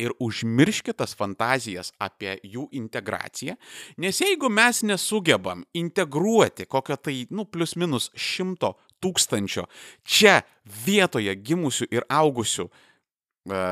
Ir 0.00 0.12
užmirškite 0.22 0.94
tas 1.02 1.16
fantazijas 1.18 1.90
apie 2.00 2.36
jų 2.46 2.68
integraciją, 2.78 3.56
nes 4.00 4.20
jeigu 4.22 4.48
mes 4.52 4.84
nesugebam 4.86 5.64
integruoti 5.76 6.64
kokio 6.70 6.96
tai, 6.96 7.24
nu, 7.34 7.44
plus 7.44 7.74
minus 7.76 8.08
šimto 8.14 8.76
tūkstančio 9.02 9.66
čia 10.04 10.40
vietoje 10.86 11.34
gimusių 11.34 11.90
ir 11.90 12.06
augusių 12.08 12.68
e, 12.68 13.64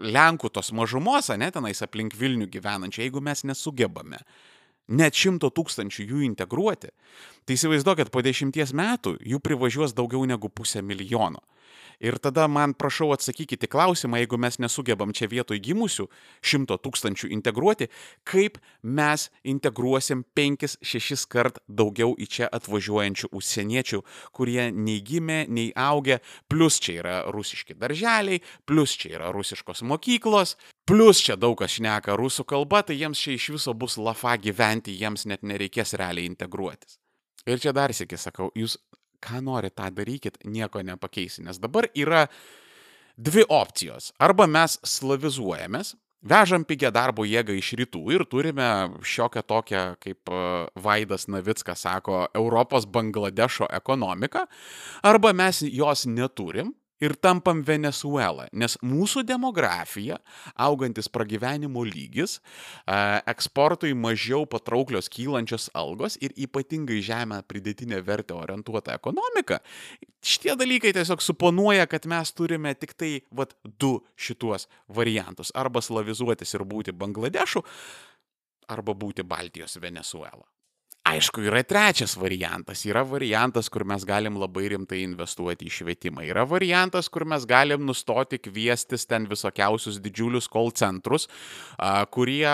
Lenkų 0.00 0.48
tos 0.48 0.70
mažumos, 0.72 1.28
ne 1.36 1.50
tenais 1.52 1.82
aplink 1.84 2.14
Vilnių 2.16 2.46
gyvenančių, 2.52 3.02
jeigu 3.02 3.20
mes 3.24 3.42
nesugebame 3.44 4.20
net 4.90 5.16
šimto 5.16 5.50
tūkstančių 5.54 6.06
jų 6.10 6.24
integruoti, 6.26 6.90
tai 7.46 7.56
įsivaizduokit, 7.56 8.10
po 8.12 8.22
dešimties 8.26 8.74
metų 8.76 9.16
jų 9.22 9.40
privažiuos 9.42 9.94
daugiau 9.96 10.26
negu 10.28 10.50
pusę 10.50 10.82
milijono. 10.82 11.42
Ir 12.00 12.16
tada 12.16 12.46
man 12.48 12.72
prašau 12.72 13.10
atsakykite 13.12 13.68
klausimą, 13.68 14.16
jeigu 14.22 14.38
mes 14.40 14.56
nesugebam 14.62 15.12
čia 15.12 15.26
vietoj 15.28 15.58
gimusių 15.60 16.06
šimto 16.40 16.78
tūkstančių 16.80 17.28
integruoti, 17.36 17.90
kaip 18.24 18.56
mes 18.80 19.26
integruosim 19.44 20.22
penkis, 20.34 20.78
šešis 20.80 21.26
kart 21.28 21.60
daugiau 21.68 22.14
į 22.16 22.28
čia 22.36 22.48
atvažiuojančių 22.56 23.28
užsieniečių, 23.36 24.00
kurie 24.32 24.70
nei 24.72 25.02
gimė, 25.04 25.44
nei 25.52 25.74
augę, 25.76 26.22
plus 26.48 26.80
čia 26.80 26.96
yra 27.02 27.18
rusiški 27.36 27.76
darželiai, 27.76 28.40
plus 28.64 28.96
čia 28.96 29.18
yra 29.18 29.28
rusiškos 29.36 29.84
mokyklos, 29.84 30.56
plus 30.88 31.20
čia 31.20 31.36
daug 31.36 31.58
kas 31.60 31.76
šneka 31.76 32.16
rusų 32.16 32.48
kalba, 32.48 32.80
tai 32.80 32.96
jiems 32.96 33.20
čia 33.20 33.36
iš 33.36 33.52
viso 33.58 33.76
bus 33.76 34.00
lafa 34.00 34.38
gyventi, 34.40 34.96
jiems 34.96 35.28
net 35.28 35.44
nereikės 35.44 35.92
realiai 36.00 36.32
integruotis. 36.32 36.96
Ir 37.48 37.60
čia 37.60 37.72
dar 37.72 37.92
sėki 37.96 38.18
sakau, 38.20 38.50
jūs 38.56 38.76
ką 39.24 39.42
nori, 39.44 39.70
tą 39.70 39.90
darykit, 39.94 40.40
nieko 40.44 40.82
nepakeisi. 40.82 41.44
Nes 41.46 41.60
dabar 41.62 41.88
yra 41.94 42.26
dvi 43.20 43.44
opcijos. 43.48 44.12
Arba 44.22 44.46
mes 44.48 44.78
slavizuojamės, 44.86 45.94
vežam 46.20 46.64
pigią 46.68 46.90
darbo 46.94 47.24
jėgą 47.28 47.56
iš 47.56 47.72
rytų 47.80 48.02
ir 48.14 48.24
turime 48.28 48.68
šiokią 49.04 49.44
tokią, 49.46 49.84
kaip 50.00 50.32
e, 50.32 50.42
Vaidas 50.80 51.28
Navickas 51.32 51.86
sako, 51.86 52.26
Europos 52.36 52.86
Bangladešo 52.86 53.68
ekonomiką, 53.80 54.44
arba 55.02 55.32
mes 55.36 55.62
jos 55.64 56.06
neturim 56.08 56.74
ir 57.00 57.14
tampam 57.16 57.62
Venezuela, 57.66 58.46
nes 58.52 58.76
mūsų 58.84 59.24
demografija, 59.28 60.18
augantis 60.60 61.08
pragyvenimo 61.12 61.82
lygis, 61.86 62.38
eksportui 63.30 63.94
mažiau 63.96 64.46
patrauklios 64.50 65.08
kylančios 65.12 65.70
algos 65.74 66.18
ir 66.20 66.34
ypatingai 66.36 67.00
žemę 67.04 67.40
pridėtinę 67.48 68.02
vertę 68.04 68.36
orientuota 68.36 68.94
ekonomika, 68.98 69.60
šitie 70.20 70.54
dalykai 70.60 70.92
tiesiog 70.96 71.24
suponuoja, 71.24 71.88
kad 71.90 72.06
mes 72.10 72.32
turime 72.36 72.74
tik 72.76 72.94
tai 72.94 73.12
vat, 73.32 73.56
du 73.64 73.98
šituos 74.20 74.68
variantus- 74.88 75.52
arba 75.62 75.80
slavizuotis 75.80 76.54
ir 76.54 76.64
būti 76.64 76.92
Bangladešu, 76.92 77.64
arba 78.68 78.94
būti 78.94 79.24
Baltijos 79.26 79.80
Venezuela. 79.80 80.44
Aišku, 81.10 81.42
yra 81.42 81.62
trečias 81.66 82.12
variantas. 82.14 82.84
Yra 82.86 83.02
variantas, 83.02 83.66
kur 83.72 83.82
mes 83.88 84.04
galim 84.06 84.36
labai 84.38 84.68
rimtai 84.70 85.00
investuoti 85.02 85.66
į 85.66 85.72
švietimą. 85.80 86.22
Yra 86.28 86.44
variantas, 86.46 87.08
kur 87.10 87.24
mes 87.26 87.46
galim 87.50 87.82
nustoti 87.88 88.38
kviestis 88.38 89.08
ten 89.10 89.26
visokiausius 89.30 89.98
didžiulius 90.04 90.46
call 90.52 90.70
centrus, 90.76 91.26
kurie 92.14 92.46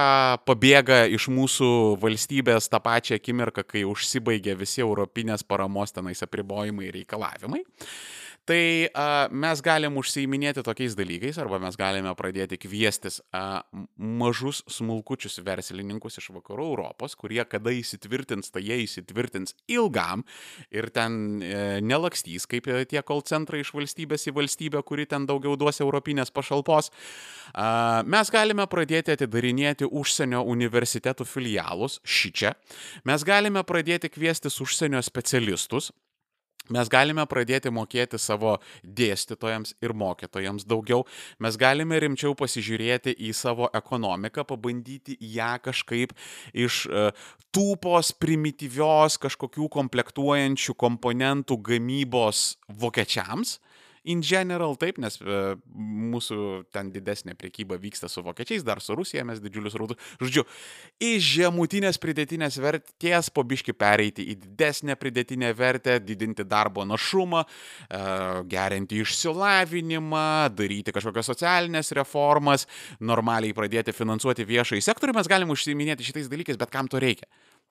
pabėga 0.48 1.02
iš 1.12 1.28
mūsų 1.36 1.70
valstybės 2.00 2.70
tą 2.72 2.80
pačią 2.80 3.20
akimirką, 3.20 3.66
kai 3.68 3.84
užsibaigia 3.88 4.56
visi 4.56 4.84
europinės 4.84 5.44
paramos 5.44 5.92
tenais 5.92 6.24
apribojimai 6.24 6.88
ir 6.88 7.02
reikalavimai. 7.02 7.60
Tai 8.46 8.86
a, 8.94 9.26
mes 9.34 9.60
galim 9.64 9.96
užsiiminėti 9.98 10.62
tokiais 10.62 10.94
dalykais, 10.94 11.34
arba 11.42 11.58
mes 11.58 11.74
galime 11.78 12.12
pradėti 12.14 12.54
kviestis 12.62 13.18
a, 13.34 13.64
mažus 13.98 14.60
smulkučius 14.70 15.40
verslininkus 15.42 16.20
iš 16.20 16.28
vakarų 16.36 16.68
Europos, 16.70 17.16
kurie 17.18 17.42
kada 17.50 17.74
įsitvirtins, 17.74 18.52
tai 18.54 18.62
jie 18.68 18.78
įsitvirtins 18.84 19.56
ilgam 19.66 20.22
ir 20.70 20.92
ten 20.94 21.42
e, 21.42 21.80
nelakstys 21.82 22.46
kaip 22.46 22.70
tie 22.86 23.02
call 23.02 23.24
centrai 23.26 23.64
iš 23.64 23.74
valstybės 23.74 24.28
į 24.30 24.36
valstybę, 24.38 24.84
kuri 24.86 25.08
ten 25.10 25.26
daugiau 25.26 25.58
duos 25.58 25.82
europinės 25.82 26.30
pašalpos. 26.30 26.92
A, 27.50 28.06
mes 28.06 28.30
galime 28.30 28.70
pradėti 28.70 29.16
atidarinėti 29.18 29.90
užsienio 29.90 30.46
universitetų 30.46 31.26
filialus 31.26 31.98
šičia. 32.06 32.54
Mes 33.10 33.26
galime 33.26 33.66
pradėti 33.66 34.14
kviestis 34.14 34.62
užsienio 34.62 35.02
specialistus 35.02 35.90
Mes 36.72 36.90
galime 36.90 37.22
pradėti 37.30 37.70
mokėti 37.70 38.18
savo 38.18 38.56
dėstytojams 38.82 39.76
ir 39.84 39.94
mokytojams 39.94 40.66
daugiau, 40.66 41.04
mes 41.42 41.58
galime 41.60 42.00
rimčiau 42.02 42.34
pasižiūrėti 42.38 43.14
į 43.28 43.32
savo 43.36 43.70
ekonomiką, 43.76 44.46
pabandyti 44.48 45.18
ją 45.36 45.52
kažkaip 45.62 46.14
iš 46.54 46.86
uh, 46.90 47.12
tūpos 47.54 48.12
primityvios 48.20 49.20
kažkokių 49.22 49.70
komplektuojančių 49.78 50.74
komponentų 50.80 51.60
gamybos 51.70 52.56
vokiečiams 52.68 53.58
in 54.06 54.22
general 54.22 54.76
taip, 54.78 55.00
nes 55.02 55.18
e, 55.20 55.38
mūsų 56.12 56.38
ten 56.74 56.92
didesnė 56.94 57.34
priekyba 57.38 57.78
vyksta 57.82 58.08
su 58.10 58.22
vokiečiais, 58.26 58.64
dar 58.66 58.80
su 58.82 58.94
Rusija 58.98 59.24
mes 59.26 59.40
didžiulius 59.42 59.76
rautus. 59.78 59.98
Žodžiu, 60.22 60.44
iš 61.02 61.30
žemutinės 61.40 61.98
pridėtinės 62.02 62.60
vertės 62.62 63.30
po 63.34 63.44
biški 63.46 63.74
pereiti 63.76 64.28
į 64.32 64.38
didesnę 64.44 64.96
pridėtinę 65.00 65.50
vertę, 65.58 65.98
didinti 66.00 66.46
darbo 66.46 66.86
našumą, 66.86 67.42
e, 67.42 68.04
gerinti 68.52 69.02
išsilavinimą, 69.02 70.26
daryti 70.54 70.94
kažkokias 70.94 71.32
socialinės 71.32 71.92
reformas, 71.98 72.68
normaliai 73.00 73.56
pradėti 73.56 73.94
finansuoti 73.96 74.46
viešai 74.46 74.80
sektorių, 74.84 75.18
mes 75.18 75.30
galime 75.30 75.56
užsiminėti 75.56 76.06
šitais 76.06 76.30
dalykais, 76.30 76.60
bet 76.60 76.70
kam 76.70 76.88
to 76.88 77.02
reikia? 77.02 77.26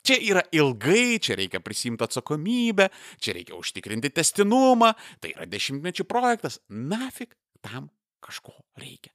Čia 0.06 0.20
yra 0.22 0.44
ilgai, 0.54 1.18
čia 1.24 1.38
reikia 1.40 1.62
prisimti 1.66 2.06
atsakomybę, 2.06 2.90
čia 3.18 3.34
reikia 3.38 3.58
užtikrinti 3.58 4.14
testinumą, 4.14 4.94
tai 5.22 5.34
yra 5.34 5.50
dešimtmečių 5.50 6.06
projektas. 6.10 6.60
Nafik 6.70 7.34
tam 7.66 7.90
kažko 8.22 8.54
reikia. 8.78 9.14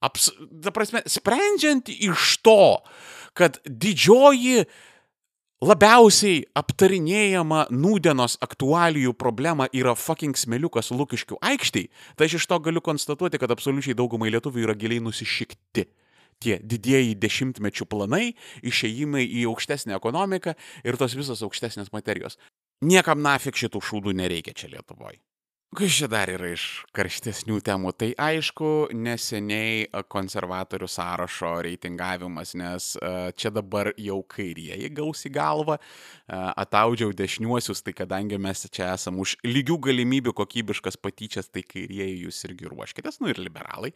Aps, 0.00 0.30
ta 0.64 0.72
prasme, 0.72 1.02
sprendžiant 1.08 1.90
iš 1.92 2.38
to, 2.44 2.80
kad 3.36 3.58
didžioji 3.64 4.64
labiausiai 5.60 6.46
aptarinėjama 6.56 7.66
nūdienos 7.68 8.38
aktualijų 8.40 9.12
problema 9.20 9.68
yra 9.76 9.92
fucking 9.92 10.38
smeliukas 10.40 10.88
Lukiškių 10.96 11.36
aikštėje, 11.44 11.90
tai 12.16 12.28
aš 12.30 12.38
iš 12.40 12.48
to 12.48 12.60
galiu 12.64 12.80
konstatuoti, 12.84 13.40
kad 13.40 13.52
absoliučiai 13.52 13.96
daugumai 13.96 14.32
lietuvių 14.32 14.64
yra 14.64 14.76
giliai 14.78 15.04
nusišikti 15.04 15.84
tie 16.40 16.58
didieji 16.62 17.16
dešimtmečių 17.20 17.86
planai, 17.90 18.34
išėjimai 18.66 19.24
į 19.24 19.46
aukštesnę 19.52 19.96
ekonomiką 19.98 20.56
ir 20.84 21.00
tos 21.00 21.16
visos 21.18 21.44
aukštesnės 21.46 21.92
materijos. 21.94 22.38
Niekam 22.80 23.20
nafik 23.20 23.58
šitų 23.60 23.82
šūdų 23.84 24.16
nereikia 24.16 24.56
čia 24.56 24.72
Lietuvoje. 24.72 25.20
Kas 25.70 25.92
čia 25.94 26.08
dar 26.10 26.26
yra 26.26 26.48
iš 26.50 26.62
karštesnių 26.90 27.60
temų? 27.62 27.92
Tai 27.94 28.08
aišku, 28.18 28.90
neseniai 28.90 29.84
konservatorių 30.10 30.88
sąrašo 30.90 31.52
reitingavimas, 31.62 32.56
nes 32.58 32.88
čia 33.38 33.52
dabar 33.54 33.92
jau 33.94 34.16
kairieji 34.26 34.88
gaus 34.96 35.22
į 35.28 35.30
galvą, 35.36 35.76
ataudžiau 36.26 37.14
dešiniuosius, 37.14 37.84
tai 37.86 37.94
kadangi 37.94 38.40
mes 38.42 38.64
čia 38.66 38.88
esam 38.96 39.20
už 39.22 39.36
lygių 39.46 39.76
galimybių 39.86 40.34
kokybiškas 40.40 40.98
patyčias, 40.98 41.46
tai 41.54 41.62
kairieji 41.62 42.24
jūs 42.24 42.42
irgi 42.50 42.66
ruoškitės, 42.72 43.20
nu 43.22 43.30
ir 43.30 43.38
liberalai, 43.38 43.92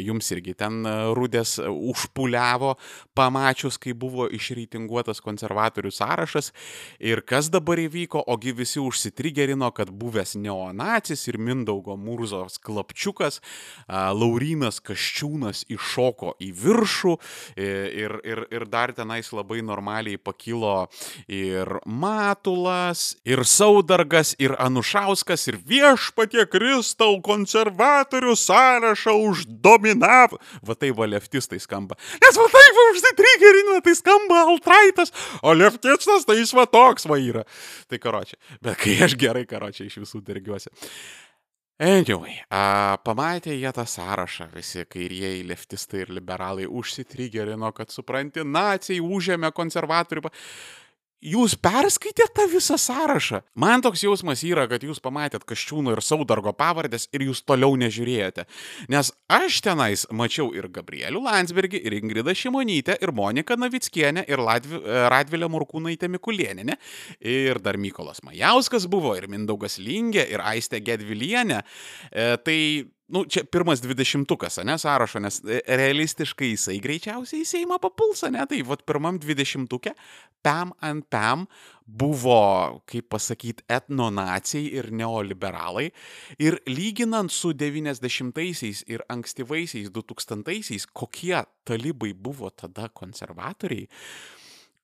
jums 0.00 0.32
irgi 0.32 0.56
ten 0.56 0.88
rudės 1.12 1.58
užpuliavo, 1.68 2.78
pamačius, 3.12 3.76
kai 3.76 3.92
buvo 3.92 4.30
išreitinguotas 4.32 5.20
konservatorių 5.20 5.92
sąrašas. 5.92 6.48
Ir 6.96 7.20
kas 7.28 7.52
dabar 7.52 7.76
įvyko, 7.84 8.24
ogi 8.24 8.56
visi 8.64 8.80
užsitrigerino, 8.80 9.68
kad 9.76 9.92
buvęs 9.92 10.38
neonas 10.40 10.76
nacis 10.78 11.26
ir 11.28 11.38
Mindaugo 11.42 11.96
Murzos 11.98 12.58
klapčiukas, 12.62 13.40
Laurinas 13.88 14.78
Kaščiūnas 14.84 15.64
iššoko 15.72 16.36
į 16.44 16.50
viršų 16.62 17.14
ir, 17.58 18.14
ir, 18.26 18.44
ir 18.54 18.66
dar 18.70 18.92
tenais 18.96 19.30
labai 19.34 19.60
normaliai 19.64 20.18
pakilo 20.20 20.88
ir 21.26 21.68
Matulas, 21.86 23.16
ir 23.26 23.44
Saudargas, 23.48 24.34
ir 24.38 24.54
Anušauskas, 24.58 25.48
ir 25.50 25.58
viešpatie 25.68 26.46
Kristau 26.50 27.18
konservatorių 27.24 28.36
sąrašą 28.38 29.16
uždominavo. 29.28 30.38
Va 30.62 30.78
tai 30.78 30.92
va 30.94 31.08
leftistai 31.10 31.60
skamba. 31.62 31.98
Nes 32.22 32.38
va 32.38 32.48
taip 32.52 32.80
užsitrigerino, 32.88 33.80
tai 33.84 33.96
skamba 33.98 34.44
altraitas, 34.46 35.12
o 35.42 35.54
leftistas 35.56 36.26
tai 36.28 36.38
jis 36.40 36.54
va 36.56 36.66
toks 36.70 37.08
va 37.08 37.18
yra. 37.22 37.44
Tai 37.88 38.00
karočią. 38.02 38.38
Bet 38.64 38.78
kai 38.82 38.98
aš 39.06 39.16
gerai 39.18 39.44
karočią 39.48 39.88
iš 39.88 40.00
visų 40.04 40.22
dergiuosi 40.26 40.67
tikiuosi. 40.68 41.16
Anyway, 41.78 42.34
a, 42.50 42.98
pamatė 43.06 43.52
jie 43.54 43.70
tą 43.70 43.84
sąrašą, 43.86 44.48
visi 44.50 44.82
kairieji, 44.90 45.44
leftistai 45.46 46.00
ir 46.02 46.10
liberalai 46.10 46.64
užsitrigerino, 46.66 47.70
kad 47.70 47.94
supranti, 47.94 48.42
nacijai 48.42 48.98
užėmė 48.98 49.52
konservatorių. 49.54 50.24
Jūs 51.18 51.56
perskaitėte 51.58 52.30
tą 52.30 52.44
visą 52.46 52.76
sąrašą? 52.78 53.40
Man 53.58 53.82
toks 53.82 54.04
jausmas 54.04 54.44
yra, 54.46 54.68
kad 54.70 54.84
jūs 54.86 55.00
pamatėt 55.02 55.42
Kaščiūno 55.50 55.96
ir 55.96 56.02
Saudargo 56.06 56.52
pavardės 56.54 57.08
ir 57.10 57.24
jūs 57.26 57.40
toliau 57.42 57.74
nežiūrėjote. 57.80 58.44
Nes 58.94 59.10
aš 59.26 59.56
tenais 59.66 60.04
mačiau 60.14 60.52
ir 60.54 60.68
Gabrielių 60.70 61.24
Landsbergį, 61.24 61.80
ir 61.82 61.96
Ingridą 61.98 62.36
Šimonytę, 62.38 62.94
ir 63.02 63.10
Moniką 63.10 63.56
Navickienę, 63.58 64.22
ir 64.30 64.38
Latvi, 64.38 64.78
Radvilę 65.10 65.48
Murkūnaitę 65.50 66.06
Mikulieninę, 66.14 66.78
ir 67.18 67.58
dar 67.66 67.80
Mykolas 67.82 68.22
Majauskas 68.22 68.86
buvo, 68.86 69.16
ir 69.18 69.26
Mindaugas 69.26 69.80
Lingė, 69.82 70.22
ir 70.22 70.44
Aistė 70.46 70.78
Gedvilienė. 70.86 71.64
E, 72.12 72.30
tai 72.46 72.60
nu, 73.08 73.24
čia 73.24 73.44
pirmas 73.44 73.80
dvidešimtukas, 73.80 74.60
ne, 74.64 74.76
sąrašo, 74.78 75.20
nes 75.24 75.40
e, 75.44 75.60
realistiškai 75.80 76.52
jisai 76.52 76.76
greičiausiai 76.84 77.44
į 77.44 77.48
Seimą 77.48 77.78
papuls, 77.82 78.22
ne, 78.32 78.44
tai 78.48 78.60
vad 78.66 78.84
pirmam 78.88 79.18
dvidešimtukė, 79.22 79.94
pam 80.44 80.74
ant 80.84 81.06
pam 81.10 81.46
buvo, 81.88 82.82
kaip 82.88 83.08
pasakyti, 83.14 83.64
etnonacijai 83.72 84.66
ir 84.80 84.90
neoliberalai. 84.92 85.88
Ir 86.36 86.58
lyginant 86.68 87.32
su 87.32 87.54
90-aisiais 87.56 88.84
ir 88.92 89.04
ankstyvaisiais 89.08 89.88
2000-aisiais, 89.94 90.88
kokie 90.92 91.38
talibai 91.68 92.12
buvo 92.12 92.52
tada 92.52 92.90
konservatoriai, 92.92 93.88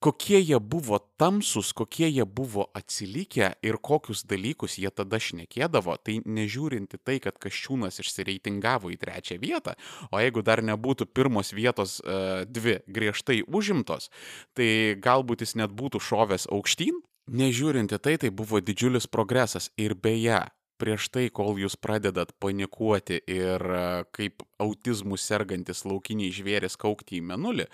kokie 0.05 0.40
jie 0.40 0.61
buvo 0.61 0.99
tamsus, 1.17 1.73
kokie 1.73 2.11
jie 2.11 2.27
buvo 2.27 2.67
atsilikę 2.77 3.55
ir 3.64 3.79
kokius 3.81 4.25
dalykus 4.29 4.77
jie 4.77 4.90
tada 4.93 5.17
šnekėdavo, 5.17 5.97
tai 6.05 6.19
nežiūrinti 6.29 7.01
tai, 7.01 7.17
kad 7.25 7.38
Kaščiūnas 7.40 8.03
išsireitingavo 8.03 8.93
į 8.93 8.99
trečią 9.01 9.38
vietą, 9.40 9.73
o 10.12 10.21
jeigu 10.21 10.45
dar 10.45 10.61
nebūtų 10.61 11.09
pirmos 11.17 11.55
vietos 11.57 12.03
uh, 12.05 12.45
dvi 12.45 12.83
griežtai 12.85 13.40
užimtos, 13.49 14.11
tai 14.53 14.69
galbūt 15.01 15.47
jis 15.47 15.57
net 15.62 15.73
būtų 15.73 16.03
šovęs 16.05 16.51
aukštyn. 16.53 17.01
Nežiūrinti 17.25 17.97
tai, 18.05 18.19
tai 18.21 18.29
buvo 18.29 18.61
didžiulis 18.61 19.09
progresas 19.09 19.71
ir 19.81 19.97
beje, 19.97 20.43
prieš 20.85 21.09
tai, 21.09 21.31
kol 21.33 21.57
jūs 21.57 21.79
pradedat 21.81 22.35
panikuoti 22.44 23.23
ir 23.31 23.64
kaip 24.12 24.44
autizmų 24.61 25.16
sergantis 25.20 25.83
laukiniai 25.88 26.33
žvėris 26.35 26.77
kaukti 26.81 27.18
į 27.18 27.25
menulį, 27.31 27.66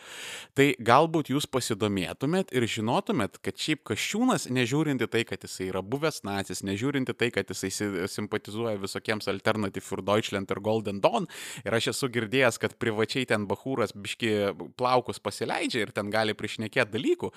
tai 0.57 0.71
galbūt 0.79 1.33
jūs 1.35 1.49
pasidomėtumėt 1.51 2.55
ir 2.57 2.67
žinotumėt, 2.71 3.41
kad 3.45 3.59
šiaip 3.61 3.83
Kaščiūnas, 3.91 4.47
nežiūrinti 4.53 5.09
tai, 5.11 5.25
kad 5.29 5.43
jisai 5.45 5.69
yra 5.71 5.83
buvęs 5.83 6.23
nacis, 6.27 6.63
nežiūrinti 6.67 7.15
tai, 7.19 7.31
kad 7.35 7.51
jisai 7.51 7.71
simpatizuoja 8.11 8.79
visokiems 8.81 9.29
Alternative 9.33 9.85
für 9.85 10.05
Deutschland 10.07 10.51
ir 10.51 10.63
Golden 10.63 11.03
Dawn, 11.03 11.29
ir 11.65 11.77
aš 11.77 11.91
esu 11.95 12.11
girdėjęs, 12.15 12.61
kad 12.63 12.77
privačiai 12.81 13.27
ten 13.29 13.47
Bahūras 13.51 13.95
biški 13.97 14.33
plaukus 14.81 15.21
pasileidžia 15.23 15.85
ir 15.85 15.95
ten 15.97 16.13
gali 16.13 16.37
priešnekėti 16.39 16.95
dalykų, 16.95 17.33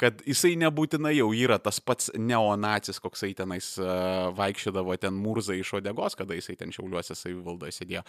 kad 0.00 0.22
jisai 0.28 0.54
nebūtinai 0.62 1.16
jau 1.18 1.30
yra 1.36 1.58
tas 1.62 1.80
pats 1.82 2.12
neonacis, 2.16 3.02
koksai 3.02 3.32
tenais 3.38 3.74
vaikščiodavo 4.38 4.91
imdavo 4.92 4.96
ten 4.96 5.14
murzą 5.14 5.54
iš 5.54 5.74
odegos, 5.80 6.14
kada 6.14 6.34
jisai 6.34 6.56
ten 6.56 6.72
šiauliuose 6.72 7.14
savivaldoje 7.14 7.72
sėdėjo. 7.72 8.02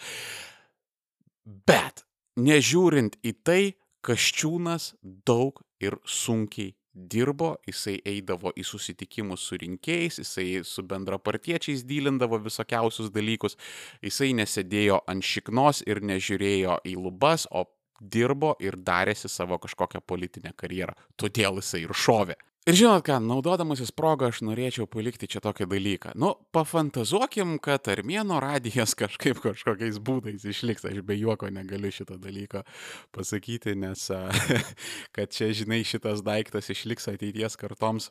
Bet 1.66 2.04
nežiūrint 2.36 3.18
į 3.22 3.34
tai, 3.44 3.74
Kaščiūnas 4.04 4.98
daug 5.24 5.62
ir 5.80 5.96
sunkiai 6.04 6.74
dirbo, 6.92 7.56
jisai 7.66 8.02
eidavo 8.04 8.52
į 8.52 8.62
susitikimus 8.62 9.40
su 9.40 9.56
rinkėjais, 9.56 10.18
jisai 10.20 10.60
su 10.62 10.82
bendrapartiečiais 10.84 11.86
dylindavo 11.88 12.38
visokiausius 12.44 13.08
dalykus, 13.10 13.56
jisai 14.04 14.34
nesėdėjo 14.36 15.00
ant 15.08 15.24
šiknos 15.24 15.82
ir 15.88 16.02
nežiūrėjo 16.04 16.82
į 16.84 16.94
lubas, 17.00 17.48
o 17.50 17.64
dirbo 17.98 18.58
ir 18.60 18.76
darėsi 18.76 19.28
savo 19.32 19.56
kažkokią 19.56 20.04
politinę 20.04 20.52
karjerą. 20.52 20.92
Todėl 21.16 21.62
jisai 21.62 21.86
ir 21.86 21.96
šovė. 21.96 22.36
Ir 22.64 22.78
žinot 22.78 23.02
ką, 23.04 23.18
naudodamasis 23.20 23.90
progą 23.92 24.30
aš 24.32 24.38
norėčiau 24.40 24.86
palikti 24.88 25.26
čia 25.28 25.42
tokį 25.44 25.66
dalyką. 25.68 26.14
Nu, 26.16 26.30
pafantazuokim, 26.56 27.58
kad 27.60 27.90
armėno 27.92 28.38
radijas 28.40 28.96
kažkaip 29.02 29.42
kažkokiais 29.44 29.98
būdais 30.00 30.46
išliks. 30.48 30.86
Aš 30.88 31.02
be 31.04 31.18
juoko 31.18 31.50
negaliu 31.52 31.92
šito 31.92 32.16
dalyko 32.16 32.62
pasakyti, 33.12 33.76
nes 33.76 34.06
kad 35.14 35.36
čia, 35.36 35.50
žinai, 35.52 35.82
šitas 35.84 36.24
daiktas 36.24 36.72
išliks 36.72 37.12
ateities 37.12 37.60
kartoms 37.60 38.08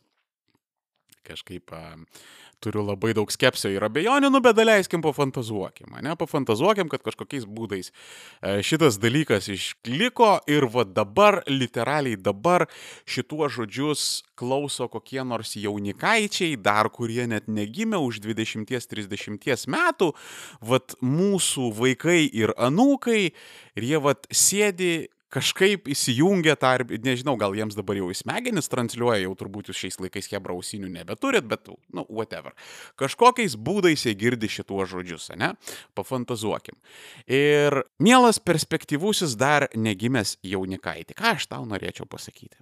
kažkaip 1.27 1.73
turiu 2.63 2.83
labai 2.85 3.11
daug 3.15 3.31
skepsio 3.33 3.71
ir 3.73 3.83
abejonių, 3.83 4.29
nu 4.31 4.39
bet 4.43 4.55
daleiskim 4.55 5.03
pafantazuokim, 5.03 5.91
ne, 6.05 6.15
pafantazuokim, 6.19 6.89
kad 6.91 7.03
kažkokiais 7.03 7.45
būdais 7.49 7.91
e, 7.91 8.61
šitas 8.65 8.99
dalykas 9.03 9.49
išliko 9.51 10.37
ir 10.51 10.67
va 10.71 10.85
dabar, 10.87 11.41
literaliai 11.49 12.19
dabar 12.19 12.67
šituos 13.09 13.57
žodžius 13.57 14.05
klauso 14.39 14.87
kokie 14.91 15.21
nors 15.27 15.55
jaunikaičiai, 15.59 16.55
dar 16.57 16.89
kurie 16.93 17.27
net 17.29 17.49
negimė 17.51 17.99
už 18.01 18.21
20-30 18.23 19.67
metų, 19.73 20.13
va 20.63 20.79
mūsų 21.03 21.69
vaikai 21.77 22.21
ir 22.31 22.55
anūkai, 22.57 23.21
ir 23.77 23.89
jie 23.91 23.99
va 24.03 24.15
sėdi 24.31 24.93
kažkaip 25.33 25.89
įsijungia 25.91 26.55
tą, 26.59 26.75
nežinau, 27.03 27.35
gal 27.41 27.55
jiems 27.57 27.77
dabar 27.77 27.97
jau 27.97 28.09
į 28.13 28.17
smegenis 28.19 28.69
transliuoja, 28.71 29.23
jau 29.23 29.33
turbūt 29.39 29.71
jūs 29.71 29.79
šiais 29.81 29.99
laikais 30.03 30.29
hebra 30.33 30.53
ausinių 30.53 30.91
nebeturit, 30.93 31.47
bet, 31.49 31.71
nu, 31.93 32.05
whatever. 32.09 32.53
Kažkokiais 33.01 33.57
būdais 33.57 34.05
jie 34.05 34.13
girdi 34.19 34.49
šituos 34.51 34.91
žodžius, 34.93 35.31
ne? 35.39 35.53
Pafantazuokim. 35.97 36.77
Ir 37.25 37.81
mielas 38.03 38.41
perspektyvusis 38.43 39.37
dar 39.39 39.67
negimęs 39.73 40.37
jaunikaitį. 40.45 41.17
Ką 41.17 41.35
aš 41.37 41.49
tau 41.49 41.65
norėčiau 41.69 42.05
pasakyti? 42.09 42.61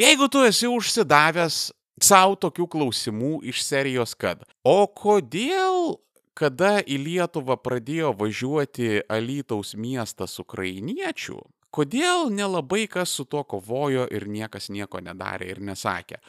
Jeigu 0.00 0.28
tu 0.30 0.44
esi 0.46 0.68
užsidavęs 0.70 1.70
savo 2.00 2.36
tokių 2.40 2.68
klausimų 2.70 3.40
iš 3.50 3.64
serijos, 3.64 4.14
kad 4.16 4.44
o 4.64 4.84
kodėl 4.86 5.98
kada 6.40 6.78
į 6.80 6.96
Lietuvą 7.04 7.58
pradėjo 7.60 8.14
važiuoti 8.16 9.02
Alytaus 9.12 9.74
miestas 9.76 10.38
ukrainiečių, 10.40 11.40
kodėl 11.74 12.30
nelabai 12.34 12.86
kas 12.90 13.14
su 13.18 13.26
tuo 13.30 13.44
kovojo 13.44 14.06
ir 14.10 14.26
niekas 14.28 14.70
nieko 14.74 15.00
nedarė 15.04 15.50
ir 15.54 15.62
nesakė. 15.64 16.20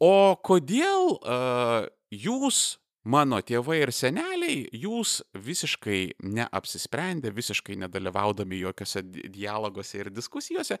O 0.00 0.36
kodėl 0.42 1.16
uh, 1.18 1.88
jūs 2.10 2.80
mano 3.04 3.40
tėvai 3.40 3.80
ir 3.84 3.92
seneliai, 3.94 4.66
jūs 4.76 5.20
visiškai 5.32 6.20
neapsisprendę, 6.36 7.32
visiškai 7.32 7.78
nedalyvaudami 7.80 8.60
jokiose 8.60 9.02
dialoguose 9.04 10.02
ir 10.02 10.10
diskusijose, 10.12 10.76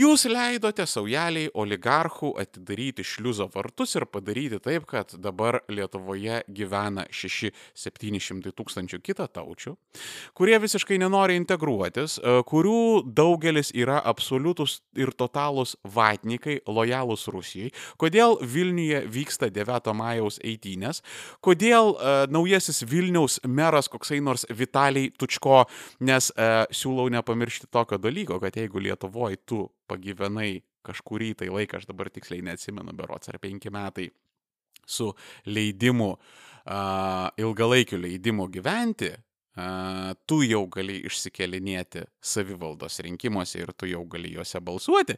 jūs 0.00 0.24
leidote 0.30 0.86
saujeliai 0.88 1.50
oligarchų 1.52 2.32
atidaryti 2.40 3.04
šliuzo 3.04 3.50
vartus 3.54 3.94
ir 3.98 4.06
padaryti 4.08 4.60
taip, 4.64 4.86
kad 4.88 5.12
dabar 5.20 5.60
Lietuvoje 5.68 6.42
gyvena 6.48 7.04
6-700 7.12 8.54
tūkstančių 8.56 9.00
kitą 9.04 9.28
taučių, 9.36 9.74
kurie 10.36 10.56
visiškai 10.62 10.98
nenori 11.02 11.36
integruotis, 11.40 12.16
e, 12.18 12.38
kurių 12.48 13.04
daugelis 13.04 13.72
yra 13.76 14.00
absoliutus 14.00 14.80
ir 14.96 15.12
totalūs 15.12 15.76
vatnikai, 15.84 16.60
lojalūs 16.64 17.28
Rusijai, 17.32 17.72
kodėl 18.00 18.38
Vilniuje 18.40 19.04
vyksta 19.12 19.50
9 19.52 19.92
majaus 19.96 20.40
eitynės, 20.44 21.02
kodėl 21.44 21.92
uh, 21.94 22.24
naujasis 22.32 22.82
Vilniaus 22.88 23.38
meras 23.44 23.90
koksai 23.92 24.20
nors 24.24 24.46
Vitaliai 24.48 25.12
Tučko, 25.18 25.64
nes 26.04 26.30
uh, 26.34 26.64
siūlau 26.74 27.10
nepamiršti 27.12 27.70
tokio 27.72 28.00
dalyko, 28.00 28.40
kad 28.42 28.56
jeigu 28.58 28.82
Lietuvoje 28.82 29.40
tu 29.46 29.66
pagyvenai 29.90 30.62
kažkurį 30.84 31.34
tai 31.40 31.50
laiką, 31.52 31.80
aš 31.80 31.88
dabar 31.88 32.10
tiksliai 32.12 32.44
neatsimenu, 32.44 32.92
berots 32.96 33.30
ar 33.32 33.38
penki 33.42 33.72
metai, 33.72 34.10
su 34.84 35.10
leidimu, 35.48 36.10
uh, 36.14 37.28
ilgalaikiu 37.40 38.00
leidimu 38.02 38.50
gyventi, 38.52 39.14
tu 40.26 40.40
jau 40.42 40.64
gali 40.66 40.96
išsikelinėti 41.06 42.02
savivaldos 42.24 42.98
rinkimuose 43.06 43.60
ir 43.60 43.70
tu 43.78 43.86
jau 43.86 44.02
gali 44.10 44.32
juose 44.34 44.58
balsuoti. 44.58 45.14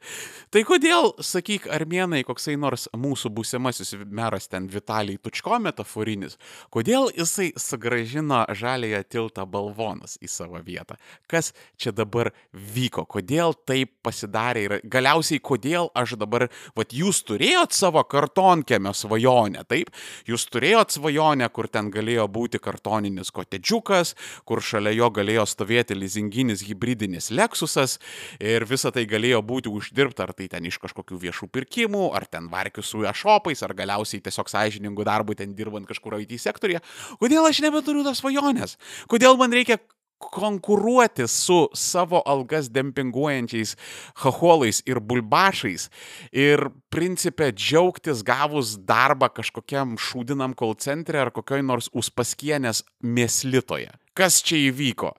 Tai 0.52 0.62
kodėl, 0.68 1.14
sakyk, 1.24 1.70
armėnai, 1.72 2.20
koksai 2.26 2.58
nors 2.60 2.84
mūsų 2.92 3.32
būsimasis 3.32 3.94
meras 4.04 4.50
ten 4.52 4.68
Vitalijai 4.68 5.22
Tučko 5.24 5.56
metaforinis, 5.64 6.36
kodėl 6.68 7.08
jisai 7.16 7.48
sugražino 7.56 8.42
žalėje 8.52 9.02
tiltą 9.16 9.46
balvonas 9.48 10.18
į 10.20 10.28
savo 10.28 10.60
vietą? 10.60 10.98
Kas 11.30 11.54
čia 11.80 11.94
dabar 11.96 12.34
vyko? 12.52 13.06
Kodėl 13.08 13.56
taip 13.64 13.94
pasidarė 14.04 14.66
ir 14.66 14.76
galiausiai 14.84 15.40
kodėl 15.40 15.88
aš 15.96 16.18
dabar, 16.20 16.48
vad 16.76 16.92
jūs 16.92 17.22
turėjot 17.24 17.72
savo 17.72 18.04
kartonkėmio 18.04 18.92
svajonę, 18.92 19.64
taip? 19.64 19.94
Jūs 20.28 20.44
turėjot 20.52 20.98
svajonę, 20.98 21.48
kur 21.56 21.72
ten 21.72 21.88
galėjo 21.94 22.28
būti 22.28 22.60
kartoninis 22.60 23.32
kotedžiukas, 23.32 24.12
kur 24.48 24.62
šalia 24.64 24.94
jo 24.96 25.10
galėjo 25.14 25.46
stovėti 25.48 25.96
lizinginis 25.96 26.64
hybridinis 26.66 27.30
Lexusas 27.34 27.98
ir 28.40 28.66
visa 28.68 28.92
tai 28.94 29.06
galėjo 29.08 29.42
būti 29.46 29.72
uždirbta 29.72 30.26
ar 30.26 30.34
tai 30.36 30.48
ten 30.52 30.68
iš 30.68 30.80
kažkokių 30.82 31.20
viešų 31.26 31.50
pirkimų, 31.52 32.10
ar 32.16 32.28
ten 32.30 32.50
varkių 32.52 32.84
su 32.84 33.04
e-shopais, 33.06 33.62
ar 33.66 33.74
galiausiai 33.76 34.22
tiesiog 34.24 34.50
sąžiningų 34.52 35.06
darbų 35.06 35.36
ten 35.38 35.54
dirbant 35.56 35.88
kažkur 35.88 36.18
IT 36.22 36.38
sektorija. 36.42 36.82
Kodėl 37.20 37.46
aš 37.48 37.62
nebeturiu 37.64 38.06
tos 38.06 38.22
svajonės? 38.22 38.76
Kodėl 39.10 39.38
man 39.40 39.54
reikia 39.54 39.78
konkuruoti 40.18 41.28
su 41.28 41.68
savo 41.74 42.22
algas 42.26 42.70
dempinguojančiais 42.72 43.76
hacholais 44.22 44.80
ir 44.88 45.00
bulbašais 45.00 45.90
ir 46.32 46.68
principė 46.90 47.50
džiaugtis 47.52 48.24
gavus 48.24 48.76
darbą 48.88 49.28
kažkokiam 49.28 49.96
šūdinam 50.00 50.56
kol 50.56 50.74
centre 50.80 51.20
ar 51.20 51.30
kokioj 51.30 51.62
nors 51.62 51.90
uspaskienės 51.92 52.82
mėslitoje. 53.02 53.92
Kas 54.16 54.40
čia 54.44 54.70
įvyko? 54.70 55.12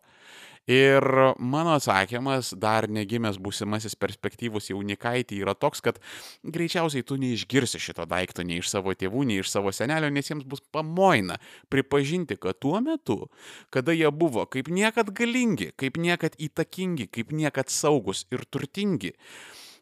Ir 0.67 1.05
mano 1.39 1.77
atsakymas, 1.77 2.49
dar 2.59 2.89
negimęs 2.91 3.37
būsimasis 3.39 3.93
perspektyvus 3.95 4.67
jaunikaitį, 4.67 5.37
yra 5.45 5.53
toks, 5.55 5.79
kad 5.85 6.01
greičiausiai 6.43 7.05
tu 7.07 7.15
neišgirsi 7.21 7.79
šito 7.79 8.03
daikto 8.03 8.43
nei 8.43 8.59
iš 8.59 8.73
savo 8.73 8.91
tėvų, 8.91 9.23
nei 9.29 9.39
iš 9.39 9.53
savo 9.53 9.71
senelio, 9.71 10.09
nes 10.11 10.27
jiems 10.27 10.43
bus 10.43 10.59
pamoina 10.75 11.39
pripažinti, 11.71 12.35
kad 12.35 12.59
tuo 12.59 12.81
metu, 12.83 13.29
kada 13.71 13.95
jie 13.95 14.11
buvo 14.11 14.43
kaip 14.51 14.67
niekad 14.67 15.13
galingi, 15.15 15.71
kaip 15.79 16.01
niekad 16.03 16.35
įtakingi, 16.35 17.07
kaip 17.15 17.31
niekad 17.31 17.71
saugus 17.71 18.25
ir 18.35 18.43
turtingi, 18.43 19.13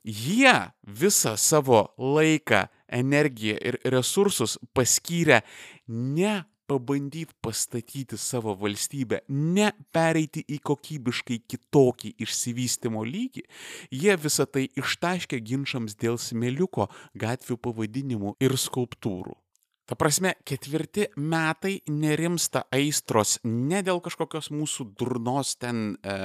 jie 0.06 0.58
visą 0.86 1.34
savo 1.34 1.88
laiką, 1.98 2.68
energiją 2.94 3.58
ir 3.58 3.80
resursus 3.89 4.60
paskyrė 4.78 5.42
ne 5.89 6.44
pabandyt 6.68 7.32
pastatyti 7.45 8.18
savo 8.18 8.55
valstybę, 8.59 9.22
ne 9.30 9.72
pereiti 9.95 10.43
į 10.49 10.59
kokybiškai 10.66 11.39
kitokį 11.51 12.16
išsivystymo 12.26 13.05
lygį, 13.05 13.45
jie 13.93 14.18
visą 14.26 14.47
tai 14.49 14.68
ištaškė 14.74 15.41
ginčiams 15.45 15.97
dėl 16.01 16.20
smėliuko, 16.22 16.89
gatvių 17.16 17.59
pavadinimų 17.68 18.38
ir 18.43 18.57
skulptūrų. 18.59 19.38
Ta 19.86 19.94
prasme, 19.94 20.32
ketvirti 20.42 21.04
metai 21.22 21.76
nerimsta 21.94 22.64
aistros 22.74 23.36
ne 23.46 23.84
dėl 23.86 24.00
kažkokios 24.02 24.48
mūsų 24.50 24.86
durnos 24.98 25.52
ten 25.62 25.92
e, 26.02 26.16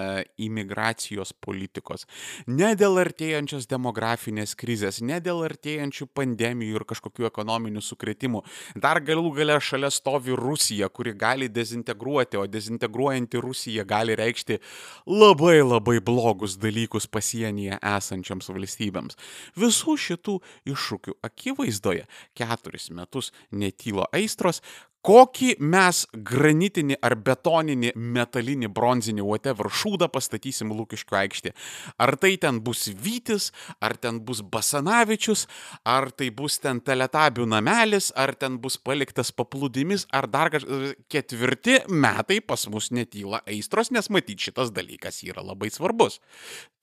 imigracijos 0.41 1.35
politikos, 1.45 2.07
ne 2.49 2.71
dėl 2.81 2.97
artėjančios 3.03 3.67
demografinės 3.69 4.55
krizės, 4.57 5.03
ne 5.05 5.19
dėl 5.21 5.43
artėjančių 5.45 6.09
pandemijų 6.17 6.79
ir 6.81 6.87
kažkokių 6.89 7.29
ekonominių 7.29 7.83
sukretimų. 7.85 8.41
Dar 8.81 9.03
galų 9.05 9.35
gale 9.37 9.59
šalia 9.61 9.93
stovi 9.93 10.33
Rusija, 10.41 10.89
kuri 10.89 11.13
gali 11.13 11.51
dezintegruoti, 11.53 12.41
o 12.41 12.47
dezintegruojanti 12.49 13.45
Rusija 13.45 13.85
gali 13.85 14.17
reikšti 14.17 14.57
labai 15.05 15.59
labai 15.61 15.99
blogus 16.01 16.57
dalykus 16.57 17.11
pasienyje 17.13 17.77
esančiams 17.93 18.49
valstybėms. 18.49 19.21
Visų 19.61 19.99
šitų 20.01 20.41
iššūkių 20.73 21.19
akivaizdoje 21.29 22.09
keturis 22.33 22.89
metus 22.97 23.35
netylo 23.51 24.07
aistros, 24.17 24.61
kokį 25.07 25.55
mes 25.65 26.03
granitinį 26.13 26.99
ar 27.05 27.17
betoninį, 27.25 27.93
metalinį, 27.97 28.69
bronzinį, 28.77 29.25
whatever 29.25 29.71
šūdą 29.73 30.11
pastatysim 30.13 30.73
Lūkiškių 30.77 31.17
aikštė. 31.23 31.53
Ar 32.01 32.17
tai 32.21 32.35
ten 32.41 32.61
bus 32.65 32.87
Vytis, 32.93 33.51
ar 33.81 33.97
ten 33.97 34.21
bus 34.25 34.43
Basanavičius, 34.45 35.47
ar 35.89 36.11
tai 36.13 36.31
bus 36.37 36.59
ten 36.61 36.83
teletabių 36.85 37.49
namelis, 37.49 38.11
ar 38.13 38.35
ten 38.37 38.59
bus 38.61 38.77
paliktas 38.77 39.33
paplūdimis, 39.33 40.07
ar 40.13 40.29
dar 40.29 40.53
kažkas. 40.53 40.95
Ketvirti 41.11 41.79
metai 41.89 42.41
pas 42.45 42.67
mus 42.71 42.91
netyla 42.95 43.41
aistros, 43.49 43.91
nes 43.95 44.11
matyti 44.13 44.51
šitas 44.51 44.73
dalykas 44.75 45.23
yra 45.27 45.43
labai 45.45 45.71
svarbus. 45.73 46.21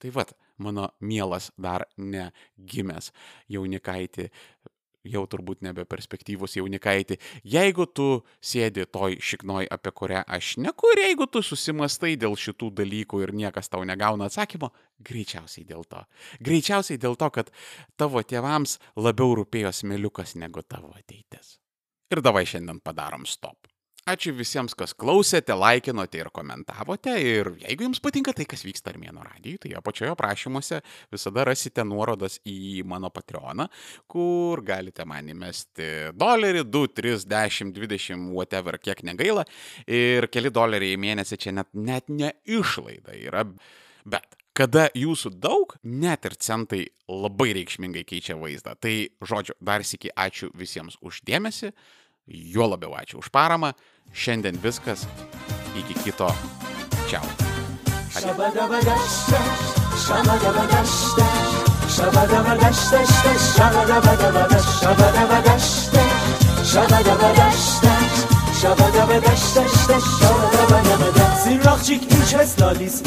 Tai 0.02 0.10
vad, 0.14 0.34
mano 0.62 0.90
mielas 1.00 1.52
dar 1.58 1.86
negimęs 1.96 3.12
jaunikaitį 3.54 4.28
jau 5.12 5.24
turbūt 5.30 5.62
nebe 5.66 5.84
perspektyvus 5.88 6.58
jaunikaitį, 6.58 7.18
jeigu 7.44 7.86
tu 7.86 8.08
sėdi 8.40 8.86
toj 8.90 9.18
šiknoj, 9.22 9.68
apie 9.74 9.92
kurią 10.00 10.24
aš 10.26 10.56
neku, 10.64 10.92
ir 10.94 11.04
jeigu 11.06 11.28
tu 11.30 11.42
susimastai 11.44 12.16
dėl 12.20 12.36
šitų 12.38 12.72
dalykų 12.82 13.22
ir 13.24 13.34
niekas 13.36 13.72
tau 13.72 13.84
negauna 13.88 14.28
atsakymo, 14.28 14.72
greičiausiai 15.04 15.66
dėl 15.68 15.86
to. 15.88 16.02
Greičiausiai 16.44 17.00
dėl 17.00 17.18
to, 17.20 17.30
kad 17.34 17.52
tavo 18.00 18.22
tėvams 18.22 18.78
labiau 18.96 19.36
rūpėjo 19.40 19.72
smėliukas 19.82 20.36
negu 20.40 20.64
tavo 20.66 20.94
ateitis. 20.96 21.58
Ir 22.08 22.24
davai 22.24 22.46
šiandien 22.48 22.80
padarom 22.80 23.26
stop. 23.28 23.67
Ačiū 24.08 24.32
visiems, 24.32 24.72
kas 24.72 24.94
klausėte, 24.96 25.52
laikinote 25.52 26.16
ir 26.16 26.30
komentavote. 26.32 27.12
Ir 27.20 27.50
jeigu 27.60 27.84
jums 27.84 28.00
patinka 28.00 28.32
tai, 28.32 28.46
kas 28.48 28.62
vyksta 28.64 28.94
Armėno 28.94 29.20
radijui, 29.20 29.58
tai 29.60 29.74
apačioje 29.76 30.14
aprašymuose 30.14 30.78
visada 31.12 31.44
rasite 31.44 31.84
nuorodas 31.84 32.38
į 32.48 32.86
mano 32.88 33.10
Patreoną, 33.12 33.66
kur 34.08 34.62
galite 34.64 35.04
man 35.08 35.28
įmesti 35.34 35.90
dolerį, 36.16 36.64
2, 36.64 36.92
3, 37.02 37.28
10, 37.28 37.74
20, 37.76 38.32
whatever, 38.32 38.80
kiek 38.80 39.04
negaila. 39.04 39.44
Ir 39.84 40.30
keli 40.32 40.54
doleriai 40.56 40.96
į 40.96 41.02
mėnesį 41.04 41.40
čia 41.44 41.56
net, 41.60 41.68
net 41.76 42.08
neišlaida 42.08 43.18
yra. 43.18 43.44
Bet 44.08 44.38
kada 44.56 44.88
jūsų 44.96 45.36
daug, 45.36 45.76
net 45.84 46.24
ir 46.24 46.40
centai 46.40 46.82
labai 47.12 47.52
reikšmingai 47.60 48.08
keičia 48.08 48.40
vaizdą. 48.40 48.72
Tai 48.80 48.96
žodžiu, 49.20 49.60
dar 49.60 49.84
sėki 49.84 50.16
ačiū 50.16 50.48
visiems 50.56 50.96
uždėmesi, 51.04 51.74
juo 52.28 52.68
labiau 52.68 52.94
ačiū 52.94 53.18
už 53.18 53.28
paramą. 53.32 53.72
Šiandien 54.12 54.56
viskas. 54.62 55.06
Iki 55.76 55.94
kito. 56.04 56.28
Čiau. 57.08 57.24
Zirrakçık 71.44 72.12
ilçe 72.12 72.46
stalis 72.46 72.94